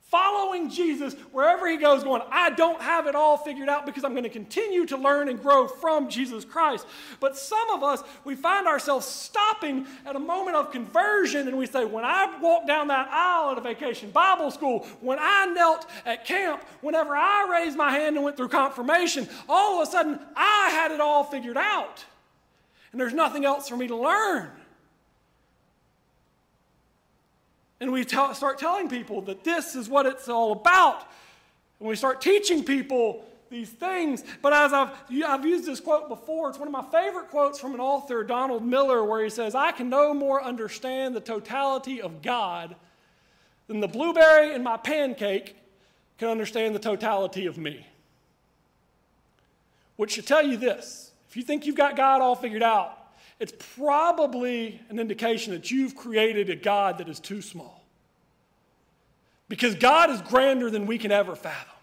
following 0.01 0.69
Jesus 0.69 1.13
wherever 1.31 1.69
he 1.69 1.77
goes, 1.77 2.03
going, 2.03 2.21
I 2.29 2.49
don't 2.49 2.81
have 2.81 3.07
it 3.07 3.15
all 3.15 3.37
figured 3.37 3.69
out 3.69 3.85
because 3.85 4.03
I'm 4.03 4.11
going 4.11 4.25
to 4.25 4.29
continue 4.29 4.85
to 4.87 4.97
learn 4.97 5.29
and 5.29 5.41
grow 5.41 5.69
from 5.69 6.09
Jesus 6.09 6.43
Christ. 6.43 6.85
But 7.21 7.37
some 7.37 7.69
of 7.69 7.81
us, 7.81 8.03
we 8.25 8.35
find 8.35 8.67
ourselves 8.67 9.05
stopping 9.05 9.87
at 10.05 10.17
a 10.17 10.19
moment 10.19 10.57
of 10.57 10.73
conversion 10.73 11.47
and 11.47 11.57
we 11.57 11.65
say, 11.65 11.85
When 11.85 12.03
I 12.03 12.37
walked 12.41 12.67
down 12.67 12.89
that 12.89 13.07
aisle 13.09 13.53
at 13.53 13.57
a 13.57 13.61
vacation 13.61 14.11
Bible 14.11 14.51
school, 14.51 14.79
when 14.99 15.17
I 15.17 15.45
knelt 15.45 15.85
at 16.05 16.25
camp, 16.25 16.61
whenever 16.81 17.15
I 17.15 17.47
raised 17.49 17.77
my 17.77 17.91
hand 17.91 18.17
and 18.17 18.25
went 18.25 18.35
through 18.35 18.49
confirmation, 18.49 19.29
all 19.47 19.81
of 19.81 19.87
a 19.87 19.89
sudden 19.89 20.19
I 20.35 20.71
had 20.73 20.91
it 20.91 20.99
all 20.99 21.23
figured 21.23 21.55
out. 21.55 22.03
And 22.91 23.01
there's 23.01 23.13
nothing 23.13 23.45
else 23.45 23.67
for 23.67 23.77
me 23.77 23.87
to 23.87 23.95
learn. 23.95 24.49
And 27.79 27.91
we 27.91 28.03
tell, 28.03 28.33
start 28.33 28.57
telling 28.57 28.89
people 28.89 29.21
that 29.23 29.43
this 29.43 29.75
is 29.75 29.87
what 29.87 30.05
it's 30.05 30.29
all 30.29 30.51
about. 30.51 31.05
And 31.79 31.87
we 31.87 31.95
start 31.95 32.21
teaching 32.21 32.63
people 32.63 33.23
these 33.49 33.69
things. 33.69 34.23
But 34.41 34.53
as 34.53 34.73
I've, 34.73 34.91
I've 35.25 35.45
used 35.45 35.65
this 35.65 35.79
quote 35.79 36.09
before, 36.09 36.49
it's 36.49 36.57
one 36.57 36.67
of 36.67 36.71
my 36.71 36.83
favorite 36.91 37.29
quotes 37.29 37.59
from 37.59 37.73
an 37.73 37.79
author, 37.79 38.23
Donald 38.23 38.65
Miller, 38.65 39.03
where 39.03 39.23
he 39.23 39.29
says, 39.29 39.55
I 39.55 39.71
can 39.71 39.89
no 39.89 40.13
more 40.13 40.43
understand 40.43 41.15
the 41.15 41.21
totality 41.21 42.01
of 42.01 42.21
God 42.21 42.75
than 43.67 43.79
the 43.79 43.87
blueberry 43.87 44.53
in 44.53 44.63
my 44.63 44.77
pancake 44.77 45.55
can 46.17 46.29
understand 46.29 46.73
the 46.73 46.79
totality 46.79 47.45
of 47.45 47.57
me. 47.57 47.85
Which 49.97 50.13
should 50.13 50.27
tell 50.27 50.45
you 50.45 50.57
this 50.57 51.11
if 51.37 51.41
you 51.41 51.45
think 51.45 51.67
you've 51.67 51.75
got 51.75 51.95
God 51.95 52.19
all 52.19 52.35
figured 52.35 52.63
out, 52.63 52.97
it's 53.39 53.53
probably 53.75 54.81
an 54.89 54.97
indication 54.97 55.53
that 55.53 55.69
you've 55.69 55.95
created 55.95 56.49
a 56.49 56.55
God 56.55 56.97
that 56.97 57.07
is 57.07 57.19
too 57.19 57.43
small. 57.43 57.85
Because 59.47 59.75
God 59.75 60.09
is 60.09 60.19
grander 60.23 60.71
than 60.71 60.87
we 60.87 60.97
can 60.97 61.11
ever 61.11 61.35
fathom. 61.35 61.75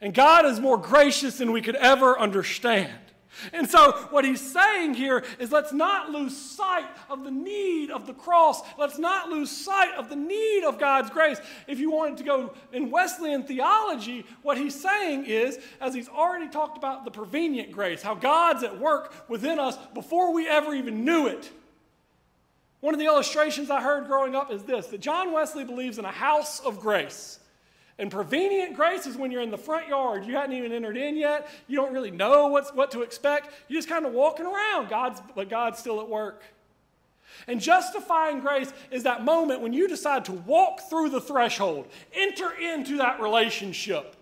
And 0.00 0.14
God 0.14 0.46
is 0.46 0.60
more 0.60 0.78
gracious 0.78 1.36
than 1.36 1.52
we 1.52 1.60
could 1.60 1.76
ever 1.76 2.18
understand. 2.18 3.03
And 3.52 3.68
so, 3.68 3.92
what 4.10 4.24
he's 4.24 4.40
saying 4.40 4.94
here 4.94 5.24
is 5.38 5.52
let's 5.52 5.72
not 5.72 6.10
lose 6.10 6.36
sight 6.36 6.88
of 7.08 7.24
the 7.24 7.30
need 7.30 7.90
of 7.90 8.06
the 8.06 8.14
cross. 8.14 8.62
Let's 8.78 8.98
not 8.98 9.28
lose 9.28 9.50
sight 9.50 9.94
of 9.96 10.08
the 10.08 10.16
need 10.16 10.64
of 10.64 10.78
God's 10.78 11.10
grace. 11.10 11.40
If 11.66 11.78
you 11.78 11.90
wanted 11.90 12.18
to 12.18 12.24
go 12.24 12.54
in 12.72 12.90
Wesleyan 12.90 13.42
theology, 13.42 14.24
what 14.42 14.58
he's 14.58 14.80
saying 14.80 15.26
is, 15.26 15.58
as 15.80 15.94
he's 15.94 16.08
already 16.08 16.48
talked 16.48 16.78
about 16.78 17.04
the 17.04 17.10
prevenient 17.10 17.72
grace, 17.72 18.02
how 18.02 18.14
God's 18.14 18.62
at 18.62 18.78
work 18.78 19.14
within 19.28 19.58
us 19.58 19.76
before 19.94 20.32
we 20.32 20.48
ever 20.48 20.74
even 20.74 21.04
knew 21.04 21.26
it. 21.26 21.50
One 22.80 22.92
of 22.92 23.00
the 23.00 23.06
illustrations 23.06 23.70
I 23.70 23.80
heard 23.80 24.06
growing 24.06 24.34
up 24.34 24.52
is 24.52 24.62
this 24.62 24.88
that 24.88 25.00
John 25.00 25.32
Wesley 25.32 25.64
believes 25.64 25.98
in 25.98 26.04
a 26.04 26.12
house 26.12 26.60
of 26.60 26.80
grace. 26.80 27.40
And 27.98 28.10
prevenient 28.10 28.74
grace 28.74 29.06
is 29.06 29.16
when 29.16 29.30
you're 29.30 29.42
in 29.42 29.52
the 29.52 29.58
front 29.58 29.88
yard. 29.88 30.24
You 30.24 30.34
hadn't 30.34 30.56
even 30.56 30.72
entered 30.72 30.96
in 30.96 31.16
yet. 31.16 31.48
You 31.68 31.76
don't 31.76 31.92
really 31.92 32.10
know 32.10 32.48
what's, 32.48 32.72
what 32.72 32.90
to 32.90 33.02
expect. 33.02 33.50
You're 33.68 33.78
just 33.78 33.88
kind 33.88 34.04
of 34.04 34.12
walking 34.12 34.46
around, 34.46 34.88
God's, 34.88 35.22
but 35.36 35.48
God's 35.48 35.78
still 35.78 36.00
at 36.00 36.08
work. 36.08 36.42
And 37.46 37.60
justifying 37.60 38.40
grace 38.40 38.72
is 38.90 39.04
that 39.04 39.24
moment 39.24 39.60
when 39.60 39.72
you 39.72 39.86
decide 39.86 40.24
to 40.26 40.32
walk 40.32 40.80
through 40.90 41.10
the 41.10 41.20
threshold, 41.20 41.86
enter 42.12 42.50
into 42.52 42.98
that 42.98 43.20
relationship. 43.20 44.16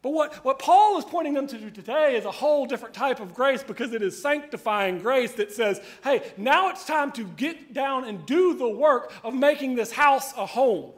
But 0.00 0.10
what, 0.10 0.34
what 0.44 0.58
Paul 0.58 0.98
is 0.98 1.04
pointing 1.04 1.34
them 1.34 1.48
to 1.48 1.58
do 1.58 1.70
today 1.70 2.16
is 2.16 2.24
a 2.24 2.30
whole 2.30 2.66
different 2.66 2.94
type 2.94 3.20
of 3.20 3.34
grace 3.34 3.62
because 3.62 3.92
it 3.92 4.00
is 4.00 4.20
sanctifying 4.20 5.00
grace 5.00 5.32
that 5.32 5.52
says, 5.52 5.80
hey, 6.04 6.22
now 6.36 6.70
it's 6.70 6.84
time 6.84 7.10
to 7.12 7.24
get 7.24 7.74
down 7.74 8.04
and 8.04 8.24
do 8.24 8.56
the 8.56 8.68
work 8.68 9.12
of 9.24 9.34
making 9.34 9.74
this 9.74 9.90
house 9.90 10.32
a 10.36 10.46
home. 10.46 10.92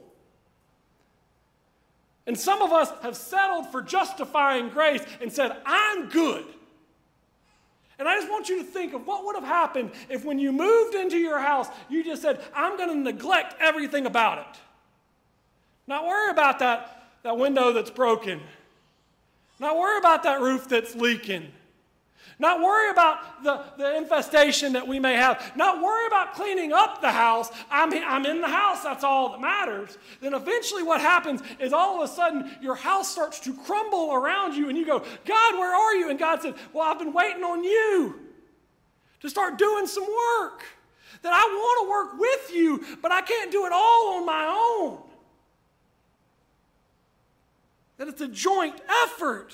And 2.27 2.39
some 2.39 2.63
of 2.63 2.73
us 2.73 2.91
have 3.03 3.17
settled 3.17 3.71
for 3.73 3.83
justifying 3.83 4.69
grace 4.69 5.03
and 5.21 5.33
said, 5.33 5.57
I'm 5.65 6.09
good. 6.09 6.45
And 7.99 8.09
I 8.09 8.17
just 8.17 8.31
want 8.31 8.49
you 8.49 8.59
to 8.59 8.65
think 8.65 8.95
of 8.95 9.07
what 9.07 9.25
would 9.27 9.37
have 9.37 9.45
happened 9.45 9.91
if, 10.09 10.25
when 10.25 10.39
you 10.39 10.53
moved 10.53 10.95
into 10.95 11.19
your 11.19 11.39
house, 11.39 11.69
you 11.89 12.03
just 12.03 12.23
said, 12.23 12.41
I'm 12.55 12.79
going 12.79 12.89
to 12.89 12.95
neglect 12.95 13.55
everything 13.61 14.07
about 14.07 14.39
it. 14.39 14.61
Not 15.87 16.07
worry 16.07 16.31
about 16.31 16.61
that, 16.61 17.09
that 17.25 17.37
window 17.37 17.73
that's 17.73 17.91
broken. 17.91 18.41
Not 19.59 19.77
worry 19.77 19.99
about 19.99 20.23
that 20.23 20.41
roof 20.41 20.69
that's 20.69 20.95
leaking. 20.95 21.53
Not 22.41 22.61
worry 22.61 22.91
about 22.91 23.45
the, 23.45 23.63
the 23.77 23.97
infestation 23.99 24.73
that 24.73 24.89
we 24.89 24.99
may 24.99 25.15
have. 25.15 25.53
Not 25.57 25.83
worry 25.83 26.07
about 26.07 26.35
cleaning 26.35 26.73
up 26.73 27.03
the 27.03 27.13
house. 27.13 27.51
I'm, 27.71 27.93
I'm 27.93 28.25
in 28.25 28.41
the 28.41 28.49
house, 28.49 28.83
that's 28.83 29.05
all 29.05 29.33
that 29.33 29.43
matters. 29.43 29.99
Then 30.23 30.33
eventually, 30.33 30.83
what 30.83 31.03
happens 31.03 31.43
is 31.59 31.75
all 31.75 32.03
of 32.03 32.09
a 32.09 32.13
sudden 32.13 32.51
your 32.63 32.77
house 32.77 33.11
starts 33.11 33.41
to 33.41 33.55
crumble 33.55 34.15
around 34.15 34.55
you, 34.55 34.71
and 34.71 34.79
you 34.79 34.87
go, 34.87 35.05
God, 35.27 35.55
where 35.59 35.75
are 35.75 35.95
you? 35.95 36.09
And 36.09 36.19
God 36.19 36.41
said, 36.41 36.55
Well, 36.73 36.91
I've 36.91 36.99
been 36.99 37.13
waiting 37.13 37.45
on 37.45 37.63
you 37.63 38.19
to 39.21 39.29
start 39.29 39.59
doing 39.59 39.87
some 39.87 40.07
work. 40.07 40.65
That 41.23 41.35
I 41.35 41.45
want 41.45 41.85
to 41.85 41.91
work 41.91 42.21
with 42.21 42.55
you, 42.55 42.97
but 43.03 43.13
I 43.13 43.21
can't 43.21 43.53
do 43.53 43.67
it 43.67 43.73
all 43.73 44.17
on 44.17 44.25
my 44.25 44.47
own. 44.47 44.99
That 47.99 48.09
it's 48.09 48.23
a 48.23 48.29
joint 48.29 48.81
effort. 49.05 49.53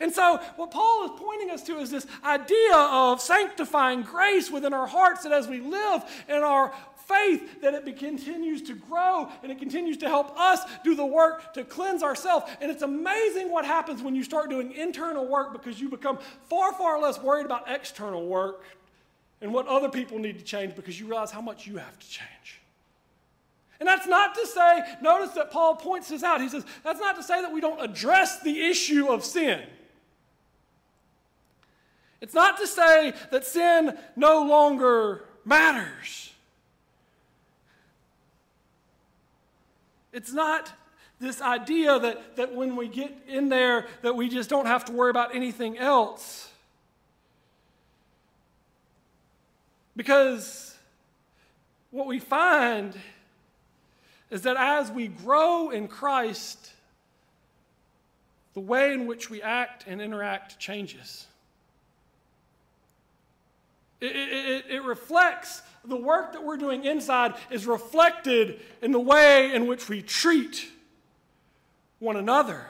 And 0.00 0.12
so, 0.12 0.40
what 0.56 0.70
Paul 0.70 1.04
is 1.04 1.10
pointing 1.16 1.50
us 1.50 1.62
to 1.64 1.78
is 1.78 1.90
this 1.90 2.06
idea 2.24 2.74
of 2.74 3.20
sanctifying 3.20 4.02
grace 4.02 4.50
within 4.50 4.72
our 4.72 4.86
hearts 4.86 5.22
that 5.22 5.32
as 5.32 5.46
we 5.48 5.60
live 5.60 6.02
in 6.28 6.42
our 6.42 6.72
faith, 7.06 7.60
that 7.62 7.74
it 7.74 7.98
continues 7.98 8.62
to 8.62 8.74
grow 8.74 9.28
and 9.42 9.52
it 9.52 9.58
continues 9.58 9.96
to 9.98 10.08
help 10.08 10.38
us 10.38 10.60
do 10.82 10.94
the 10.94 11.06
work 11.06 11.54
to 11.54 11.64
cleanse 11.64 12.02
ourselves. 12.02 12.50
And 12.60 12.70
it's 12.70 12.82
amazing 12.82 13.50
what 13.50 13.64
happens 13.64 14.02
when 14.02 14.14
you 14.14 14.24
start 14.24 14.50
doing 14.50 14.72
internal 14.72 15.26
work 15.26 15.52
because 15.52 15.80
you 15.80 15.88
become 15.88 16.18
far, 16.48 16.72
far 16.72 17.00
less 17.00 17.20
worried 17.20 17.46
about 17.46 17.70
external 17.70 18.26
work 18.26 18.64
and 19.40 19.52
what 19.52 19.66
other 19.68 19.88
people 19.88 20.18
need 20.18 20.38
to 20.38 20.44
change 20.44 20.74
because 20.74 20.98
you 20.98 21.06
realize 21.06 21.30
how 21.30 21.40
much 21.40 21.66
you 21.66 21.76
have 21.76 21.98
to 21.98 22.08
change. 22.08 22.60
And 23.78 23.86
that's 23.88 24.06
not 24.06 24.34
to 24.34 24.46
say, 24.46 24.80
notice 25.02 25.30
that 25.34 25.50
Paul 25.50 25.76
points 25.76 26.08
this 26.08 26.22
out. 26.22 26.40
He 26.40 26.48
says, 26.48 26.64
that's 26.82 27.00
not 27.00 27.16
to 27.16 27.22
say 27.22 27.42
that 27.42 27.52
we 27.52 27.60
don't 27.60 27.82
address 27.82 28.40
the 28.40 28.60
issue 28.60 29.08
of 29.08 29.24
sin. 29.24 29.62
It's 32.20 32.34
not 32.34 32.58
to 32.58 32.66
say 32.66 33.12
that 33.30 33.44
sin 33.44 33.96
no 34.16 34.42
longer 34.42 35.24
matters. 35.44 36.32
It's 40.12 40.32
not 40.32 40.72
this 41.20 41.42
idea 41.42 41.98
that, 41.98 42.36
that 42.36 42.54
when 42.54 42.76
we 42.76 42.88
get 42.88 43.14
in 43.28 43.48
there 43.50 43.86
that 44.02 44.16
we 44.16 44.28
just 44.28 44.48
don't 44.48 44.66
have 44.66 44.84
to 44.86 44.92
worry 44.92 45.10
about 45.10 45.34
anything 45.34 45.76
else. 45.76 46.50
Because 49.94 50.74
what 51.90 52.06
we 52.06 52.18
find 52.18 52.94
is 54.30 54.42
that 54.42 54.56
as 54.56 54.90
we 54.90 55.08
grow 55.08 55.70
in 55.70 55.88
Christ, 55.88 56.72
the 58.56 58.60
way 58.60 58.94
in 58.94 59.06
which 59.06 59.28
we 59.28 59.42
act 59.42 59.84
and 59.86 60.00
interact 60.00 60.58
changes. 60.58 61.26
It, 64.00 64.16
it, 64.16 64.64
it, 64.70 64.82
reflects 64.82 65.60
the 65.84 65.96
work 65.96 66.32
that 66.32 66.42
we're 66.42 66.56
doing 66.56 66.84
inside 66.84 67.34
is 67.50 67.66
reflected 67.66 68.60
in 68.80 68.92
the 68.92 69.00
way 69.00 69.54
in 69.54 69.66
which 69.66 69.90
we 69.90 70.00
treat 70.00 70.70
one 71.98 72.16
another. 72.16 72.64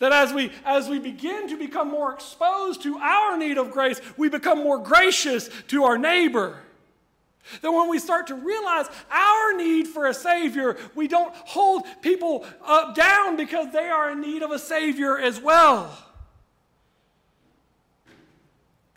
That 0.00 0.12
as 0.12 0.32
we, 0.32 0.50
as 0.64 0.88
we 0.88 0.98
begin 0.98 1.48
to 1.48 1.56
become 1.56 1.88
more 1.88 2.12
exposed 2.12 2.82
to 2.82 2.96
our 2.98 3.36
need 3.36 3.58
of 3.58 3.70
grace, 3.70 4.00
we 4.16 4.28
become 4.28 4.58
more 4.58 4.78
gracious 4.78 5.48
to 5.68 5.84
our 5.84 5.98
neighbor. 5.98 6.58
That 7.60 7.72
when 7.72 7.88
we 7.88 7.98
start 7.98 8.28
to 8.28 8.34
realize 8.34 8.86
our 9.10 9.56
need 9.56 9.88
for 9.88 10.06
a 10.06 10.14
Savior, 10.14 10.76
we 10.94 11.08
don't 11.08 11.34
hold 11.34 11.84
people 12.00 12.46
uh, 12.64 12.92
down 12.92 13.36
because 13.36 13.72
they 13.72 13.88
are 13.88 14.10
in 14.12 14.20
need 14.20 14.42
of 14.42 14.50
a 14.50 14.58
Savior 14.58 15.18
as 15.18 15.40
well. 15.40 15.96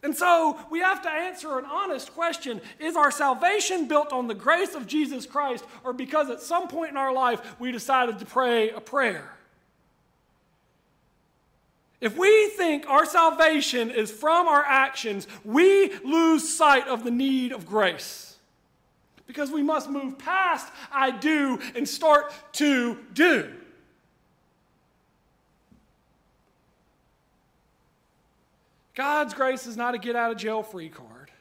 And 0.05 0.15
so 0.15 0.59
we 0.69 0.81
have 0.81 1.01
to 1.01 1.09
answer 1.09 1.57
an 1.57 1.65
honest 1.65 2.13
question 2.13 2.61
Is 2.79 2.95
our 2.95 3.09
salvation 3.09 3.87
built 3.87 4.13
on 4.13 4.27
the 4.27 4.35
grace 4.35 4.75
of 4.75 4.85
Jesus 4.85 5.25
Christ, 5.25 5.65
or 5.83 5.93
because 5.93 6.29
at 6.29 6.41
some 6.41 6.67
point 6.67 6.91
in 6.91 6.97
our 6.97 7.11
life 7.11 7.59
we 7.59 7.71
decided 7.71 8.19
to 8.19 8.25
pray 8.25 8.69
a 8.69 8.79
prayer? 8.79 9.31
If 11.99 12.15
we 12.17 12.49
think 12.49 12.87
our 12.87 13.07
salvation 13.07 13.89
is 13.89 14.11
from 14.11 14.47
our 14.47 14.63
actions, 14.63 15.27
we 15.43 15.91
lose 16.03 16.47
sight 16.47 16.87
of 16.87 17.03
the 17.03 17.09
need 17.09 17.51
of 17.51 17.65
grace. 17.65 18.34
Because 19.27 19.51
we 19.51 19.63
must 19.63 19.89
move 19.89 20.17
past 20.17 20.71
I 20.91 21.11
do 21.11 21.59
and 21.75 21.87
start 21.87 22.33
to 22.53 22.97
do. 23.13 23.51
God's 28.95 29.33
grace 29.33 29.67
is 29.67 29.75
not 29.75 29.93
a 29.93 29.97
get 29.97 30.15
out 30.15 30.31
of 30.31 30.37
jail 30.37 30.63
free 30.63 30.89
card. 30.89 31.31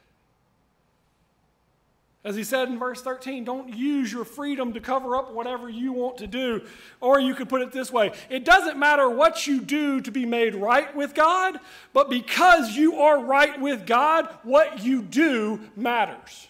As 2.25 2.35
he 2.35 2.42
said 2.42 2.68
in 2.68 2.79
verse 2.79 3.03
13, 3.03 3.44
don't 3.44 3.77
use 3.77 4.11
your 4.11 4.25
freedom 4.25 4.73
to 4.73 4.81
cover 4.81 5.14
up 5.14 5.33
whatever 5.33 5.68
you 5.68 5.92
want 5.92 6.16
to 6.18 6.27
do. 6.27 6.62
Or 7.03 7.20
you 7.20 7.35
could 7.35 7.51
put 7.51 7.61
it 7.61 7.70
this 7.70 7.92
way 7.92 8.12
it 8.31 8.47
doesn't 8.47 8.79
matter 8.79 9.09
what 9.11 9.47
you 9.47 9.61
do 9.61 10.01
to 10.01 10.11
be 10.11 10.25
made 10.25 10.55
right 10.55 10.94
with 10.97 11.14
God, 11.14 11.61
but 11.92 12.09
because 12.09 12.75
you 12.75 13.01
are 13.01 13.23
right 13.23 13.61
with 13.61 13.87
God, 13.87 14.29
what 14.42 14.83
you 14.83 15.03
do 15.03 15.61
matters. 15.77 16.49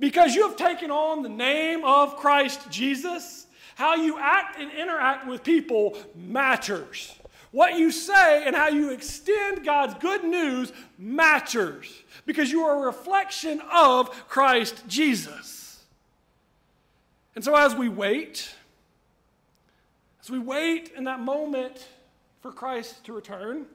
Because 0.00 0.34
you 0.34 0.48
have 0.48 0.56
taken 0.56 0.90
on 0.90 1.22
the 1.22 1.28
name 1.28 1.84
of 1.84 2.16
Christ 2.16 2.70
Jesus, 2.70 3.46
how 3.74 3.94
you 3.94 4.18
act 4.18 4.58
and 4.58 4.72
interact 4.72 5.28
with 5.28 5.44
people 5.44 5.96
matters. 6.16 7.14
What 7.50 7.78
you 7.78 7.90
say 7.90 8.44
and 8.46 8.56
how 8.56 8.68
you 8.68 8.90
extend 8.90 9.64
God's 9.64 9.94
good 9.94 10.24
news 10.24 10.72
matters 10.98 11.92
because 12.24 12.50
you 12.50 12.62
are 12.62 12.82
a 12.82 12.86
reflection 12.86 13.60
of 13.72 14.10
Christ 14.28 14.84
Jesus. 14.88 15.84
And 17.34 17.44
so, 17.44 17.54
as 17.54 17.74
we 17.74 17.88
wait, 17.88 18.54
as 20.22 20.30
we 20.30 20.38
wait 20.38 20.92
in 20.96 21.04
that 21.04 21.20
moment 21.20 21.86
for 22.40 22.52
Christ 22.52 23.04
to 23.04 23.12
return, 23.12 23.66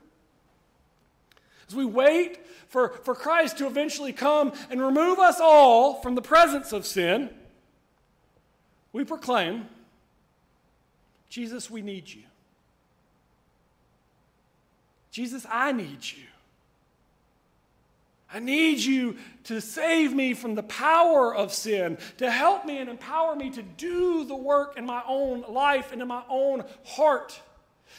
as 1.68 1.76
we 1.76 1.86
wait 1.86 2.40
for, 2.68 2.90
for 3.04 3.16
Christ 3.16 3.58
to 3.60 3.68
eventually 3.68 4.14
come 4.14 4.54
and 4.70 4.82
remove 4.82 5.20
us 5.20 5.40
all 5.40 6.02
from 6.02 6.16
the 6.16 6.22
presence 6.22 6.74
of 6.74 6.86
sin, 6.86 7.30
we 8.94 9.04
proclaim, 9.04 9.66
Jesus, 11.30 11.70
we 11.70 11.82
need 11.82 12.10
you. 12.10 12.24
Jesus, 15.12 15.46
I 15.50 15.72
need 15.72 16.00
you. 16.04 16.24
I 18.34 18.40
need 18.40 18.80
you 18.80 19.16
to 19.46 19.62
save 19.62 20.14
me 20.14 20.34
from 20.34 20.56
the 20.56 20.64
power 20.64 21.34
of 21.34 21.54
sin, 21.54 21.98
to 22.18 22.30
help 22.30 22.66
me 22.66 22.80
and 22.80 22.90
empower 22.90 23.36
me 23.36 23.50
to 23.52 23.62
do 23.62 24.26
the 24.26 24.36
work 24.36 24.78
in 24.78 24.86
my 24.86 25.02
own 25.08 25.46
life 25.48 25.94
and 25.94 26.02
in 26.02 26.08
my 26.10 26.24
own 26.28 26.66
heart. 26.84 27.40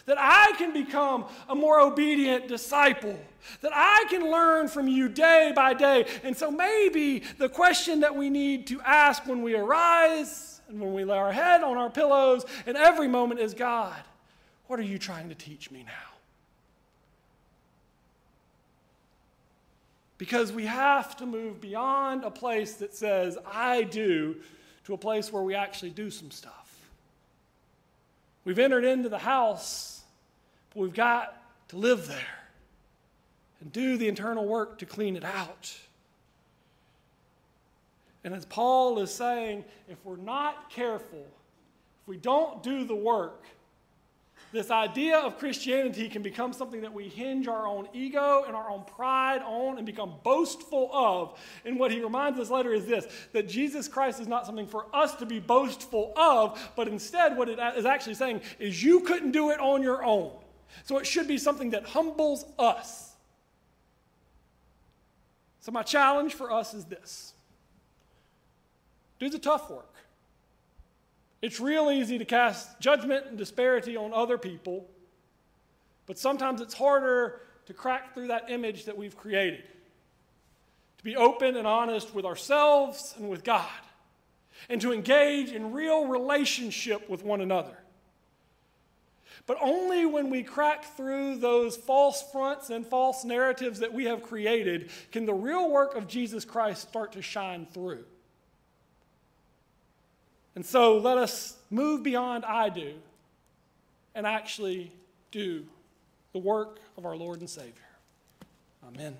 That 0.04 0.18
I 0.20 0.52
can 0.59 0.72
become 0.72 1.24
a 1.48 1.54
more 1.54 1.80
obedient 1.80 2.46
disciple. 2.46 3.18
That 3.62 3.72
I 3.74 4.04
can 4.11 4.30
learn 4.30 4.68
from 4.68 4.87
you 4.87 5.09
day 5.09 5.52
by 5.56 5.74
day. 5.74 6.06
And 6.22 6.37
so 6.37 6.50
maybe 6.50 7.22
the 7.38 7.48
question 7.48 8.00
that 8.00 8.14
we 8.14 8.30
need 8.30 8.66
to 8.68 8.80
ask 8.82 9.26
when 9.26 9.42
we 9.42 9.56
arise 9.56 10.61
and 10.68 10.80
when 10.80 10.92
we 10.92 11.04
lay 11.04 11.16
our 11.16 11.32
head 11.32 11.62
on 11.62 11.76
our 11.76 11.90
pillows 11.90 12.44
in 12.66 12.76
every 12.76 13.09
moment 13.09 13.40
is 13.40 13.54
God, 13.54 13.96
what 14.66 14.78
are 14.78 14.85
you 14.85 14.98
trying 14.98 15.28
to 15.28 15.35
teach 15.35 15.70
me 15.70 15.85
now? 15.85 15.92
Because 20.18 20.50
we 20.50 20.64
have 20.66 21.16
to 21.18 21.26
move 21.26 21.61
beyond 21.61 22.24
a 22.24 22.30
place 22.30 22.74
that 22.74 22.94
says, 22.94 23.37
I 23.46 23.82
do, 23.82 24.37
to 24.85 24.94
a 24.94 24.98
place 24.98 25.32
where 25.32 25.42
we 25.42 25.54
actually 25.54 25.90
do 25.90 26.11
some 26.11 26.30
stuff. 26.30 26.65
We've 28.46 28.61
entered 28.61 28.85
into 28.85 29.09
the 29.09 29.18
house, 29.18 30.04
but 30.72 30.80
we've 30.80 30.94
got 30.94 31.37
to 31.70 31.76
live 31.76 32.06
there 32.06 32.38
and 33.61 33.72
do 33.72 33.96
the 33.96 34.06
internal 34.06 34.46
work 34.46 34.78
to 34.78 34.87
clean 34.87 35.16
it 35.16 35.24
out. 35.24 35.76
And 38.22 38.32
as 38.32 38.44
Paul 38.44 39.00
is 39.00 39.12
saying, 39.12 39.64
if 39.88 39.98
we're 40.04 40.16
not 40.16 40.70
careful, 40.70 41.26
if 42.02 42.06
we 42.06 42.18
don't 42.18 42.62
do 42.62 42.85
the 42.85 42.94
work, 42.94 43.42
this 44.57 44.71
idea 44.71 45.19
of 45.19 45.38
Christianity 45.38 46.09
can 46.09 46.23
become 46.23 46.53
something 46.53 46.81
that 46.81 46.92
we 46.92 47.09
hinge 47.09 47.47
our 47.47 47.66
own 47.66 47.88
ego 47.92 48.45
and 48.47 48.57
our 48.57 48.71
own 48.71 48.85
pride 48.85 49.42
on 49.42 49.77
and 49.77 49.85
become 49.85 50.14
boastful 50.23 50.90
of. 50.92 51.38
And 51.66 51.79
what 51.79 51.92
he 51.92 52.01
reminds 52.01 52.40
us 52.40 52.49
later 52.51 52.73
is 52.73 52.87
this 52.87 53.07
that 53.33 53.49
Jesus 53.49 53.87
Christ 53.87 54.19
is 54.19 54.27
not 54.27 54.47
something 54.47 54.66
for 54.66 54.87
us 54.95 55.14
to 55.16 55.27
be 55.27 55.38
boastful 55.38 56.14
of, 56.16 56.59
but 56.75 56.88
instead, 56.88 57.37
what 57.37 57.51
it 57.51 57.59
is 57.77 57.85
actually 57.85 58.14
saying 58.14 58.40
is 58.59 58.83
you 58.83 59.01
couldn't 59.01 59.33
do 59.33 59.51
it 59.51 59.61
on 59.61 59.83
your 59.83 60.03
own. 60.03 60.33
So 60.85 60.97
it 60.99 61.07
should 61.07 61.29
be 61.29 61.38
something 61.38 61.71
that 61.71 61.85
humbles 61.85 62.47
us. 62.59 63.14
So, 65.61 65.71
my 65.71 65.83
challenge 65.83 66.35
for 66.35 66.51
us 66.51 66.73
is 66.73 66.87
this 66.87 67.35
do 69.19 69.29
the 69.29 69.38
tough 69.38 69.71
work. 69.71 69.95
It's 71.42 71.61
real 71.61 71.90
easy 71.90 72.18
to 72.18 72.25
cast 72.25 72.81
judgment 72.81 73.27
and 73.27 73.37
disparity 73.37 73.96
on 73.96 74.12
other 74.12 74.38
people, 74.38 74.88
but 76.07 76.18
sometimes 76.18 76.61
it's 76.61 76.75
harder 76.75 77.40
to 77.66 77.75
crack 77.75 78.14
through 78.14 78.29
that 78.29 78.51
image 78.51 78.85
that 78.87 78.96
we've 78.96 79.16
created. 79.16 79.64
To 80.99 81.05
be 81.05 81.16
open 81.16 81.57
and 81.57 81.66
honest 81.66 82.14
with 82.14 82.25
ourselves 82.25 83.14
and 83.18 83.29
with 83.29 83.44
God, 83.44 83.68
and 84.68 84.81
to 84.81 84.92
engage 84.92 85.53
in 85.53 85.72
real 85.72 86.07
relationship 86.07 87.09
with 87.11 87.22
one 87.22 87.40
another. 87.40 87.77
But 89.46 89.59
only 89.61 90.07
when 90.07 90.31
we 90.31 90.42
crack 90.42 90.96
through 90.96 91.37
those 91.37 91.77
false 91.77 92.25
fronts 92.33 92.70
and 92.70 92.85
false 92.85 93.25
narratives 93.25 93.81
that 93.81 93.92
we 93.92 94.07
have 94.07 94.22
created 94.22 94.90
can 95.12 95.27
the 95.27 95.35
real 95.35 95.70
work 95.70 95.94
of 95.94 96.09
Jesus 96.09 96.44
Christ 96.44 96.88
start 96.88 97.12
to 97.12 97.22
shine 97.22 97.66
through. 97.66 98.05
And 100.57 100.64
so 100.64 100.99
let 100.99 101.19
us 101.19 101.55
move 101.71 102.03
beyond 102.03 102.45
I 102.45 102.71
do 102.71 102.95
and 104.14 104.27
actually 104.27 104.90
do 105.31 105.64
the 106.33 106.38
work 106.38 106.81
of 106.97 107.05
our 107.05 107.14
Lord 107.14 107.40
and 107.40 107.49
Savior. 107.49 107.73
Amen. 108.88 109.16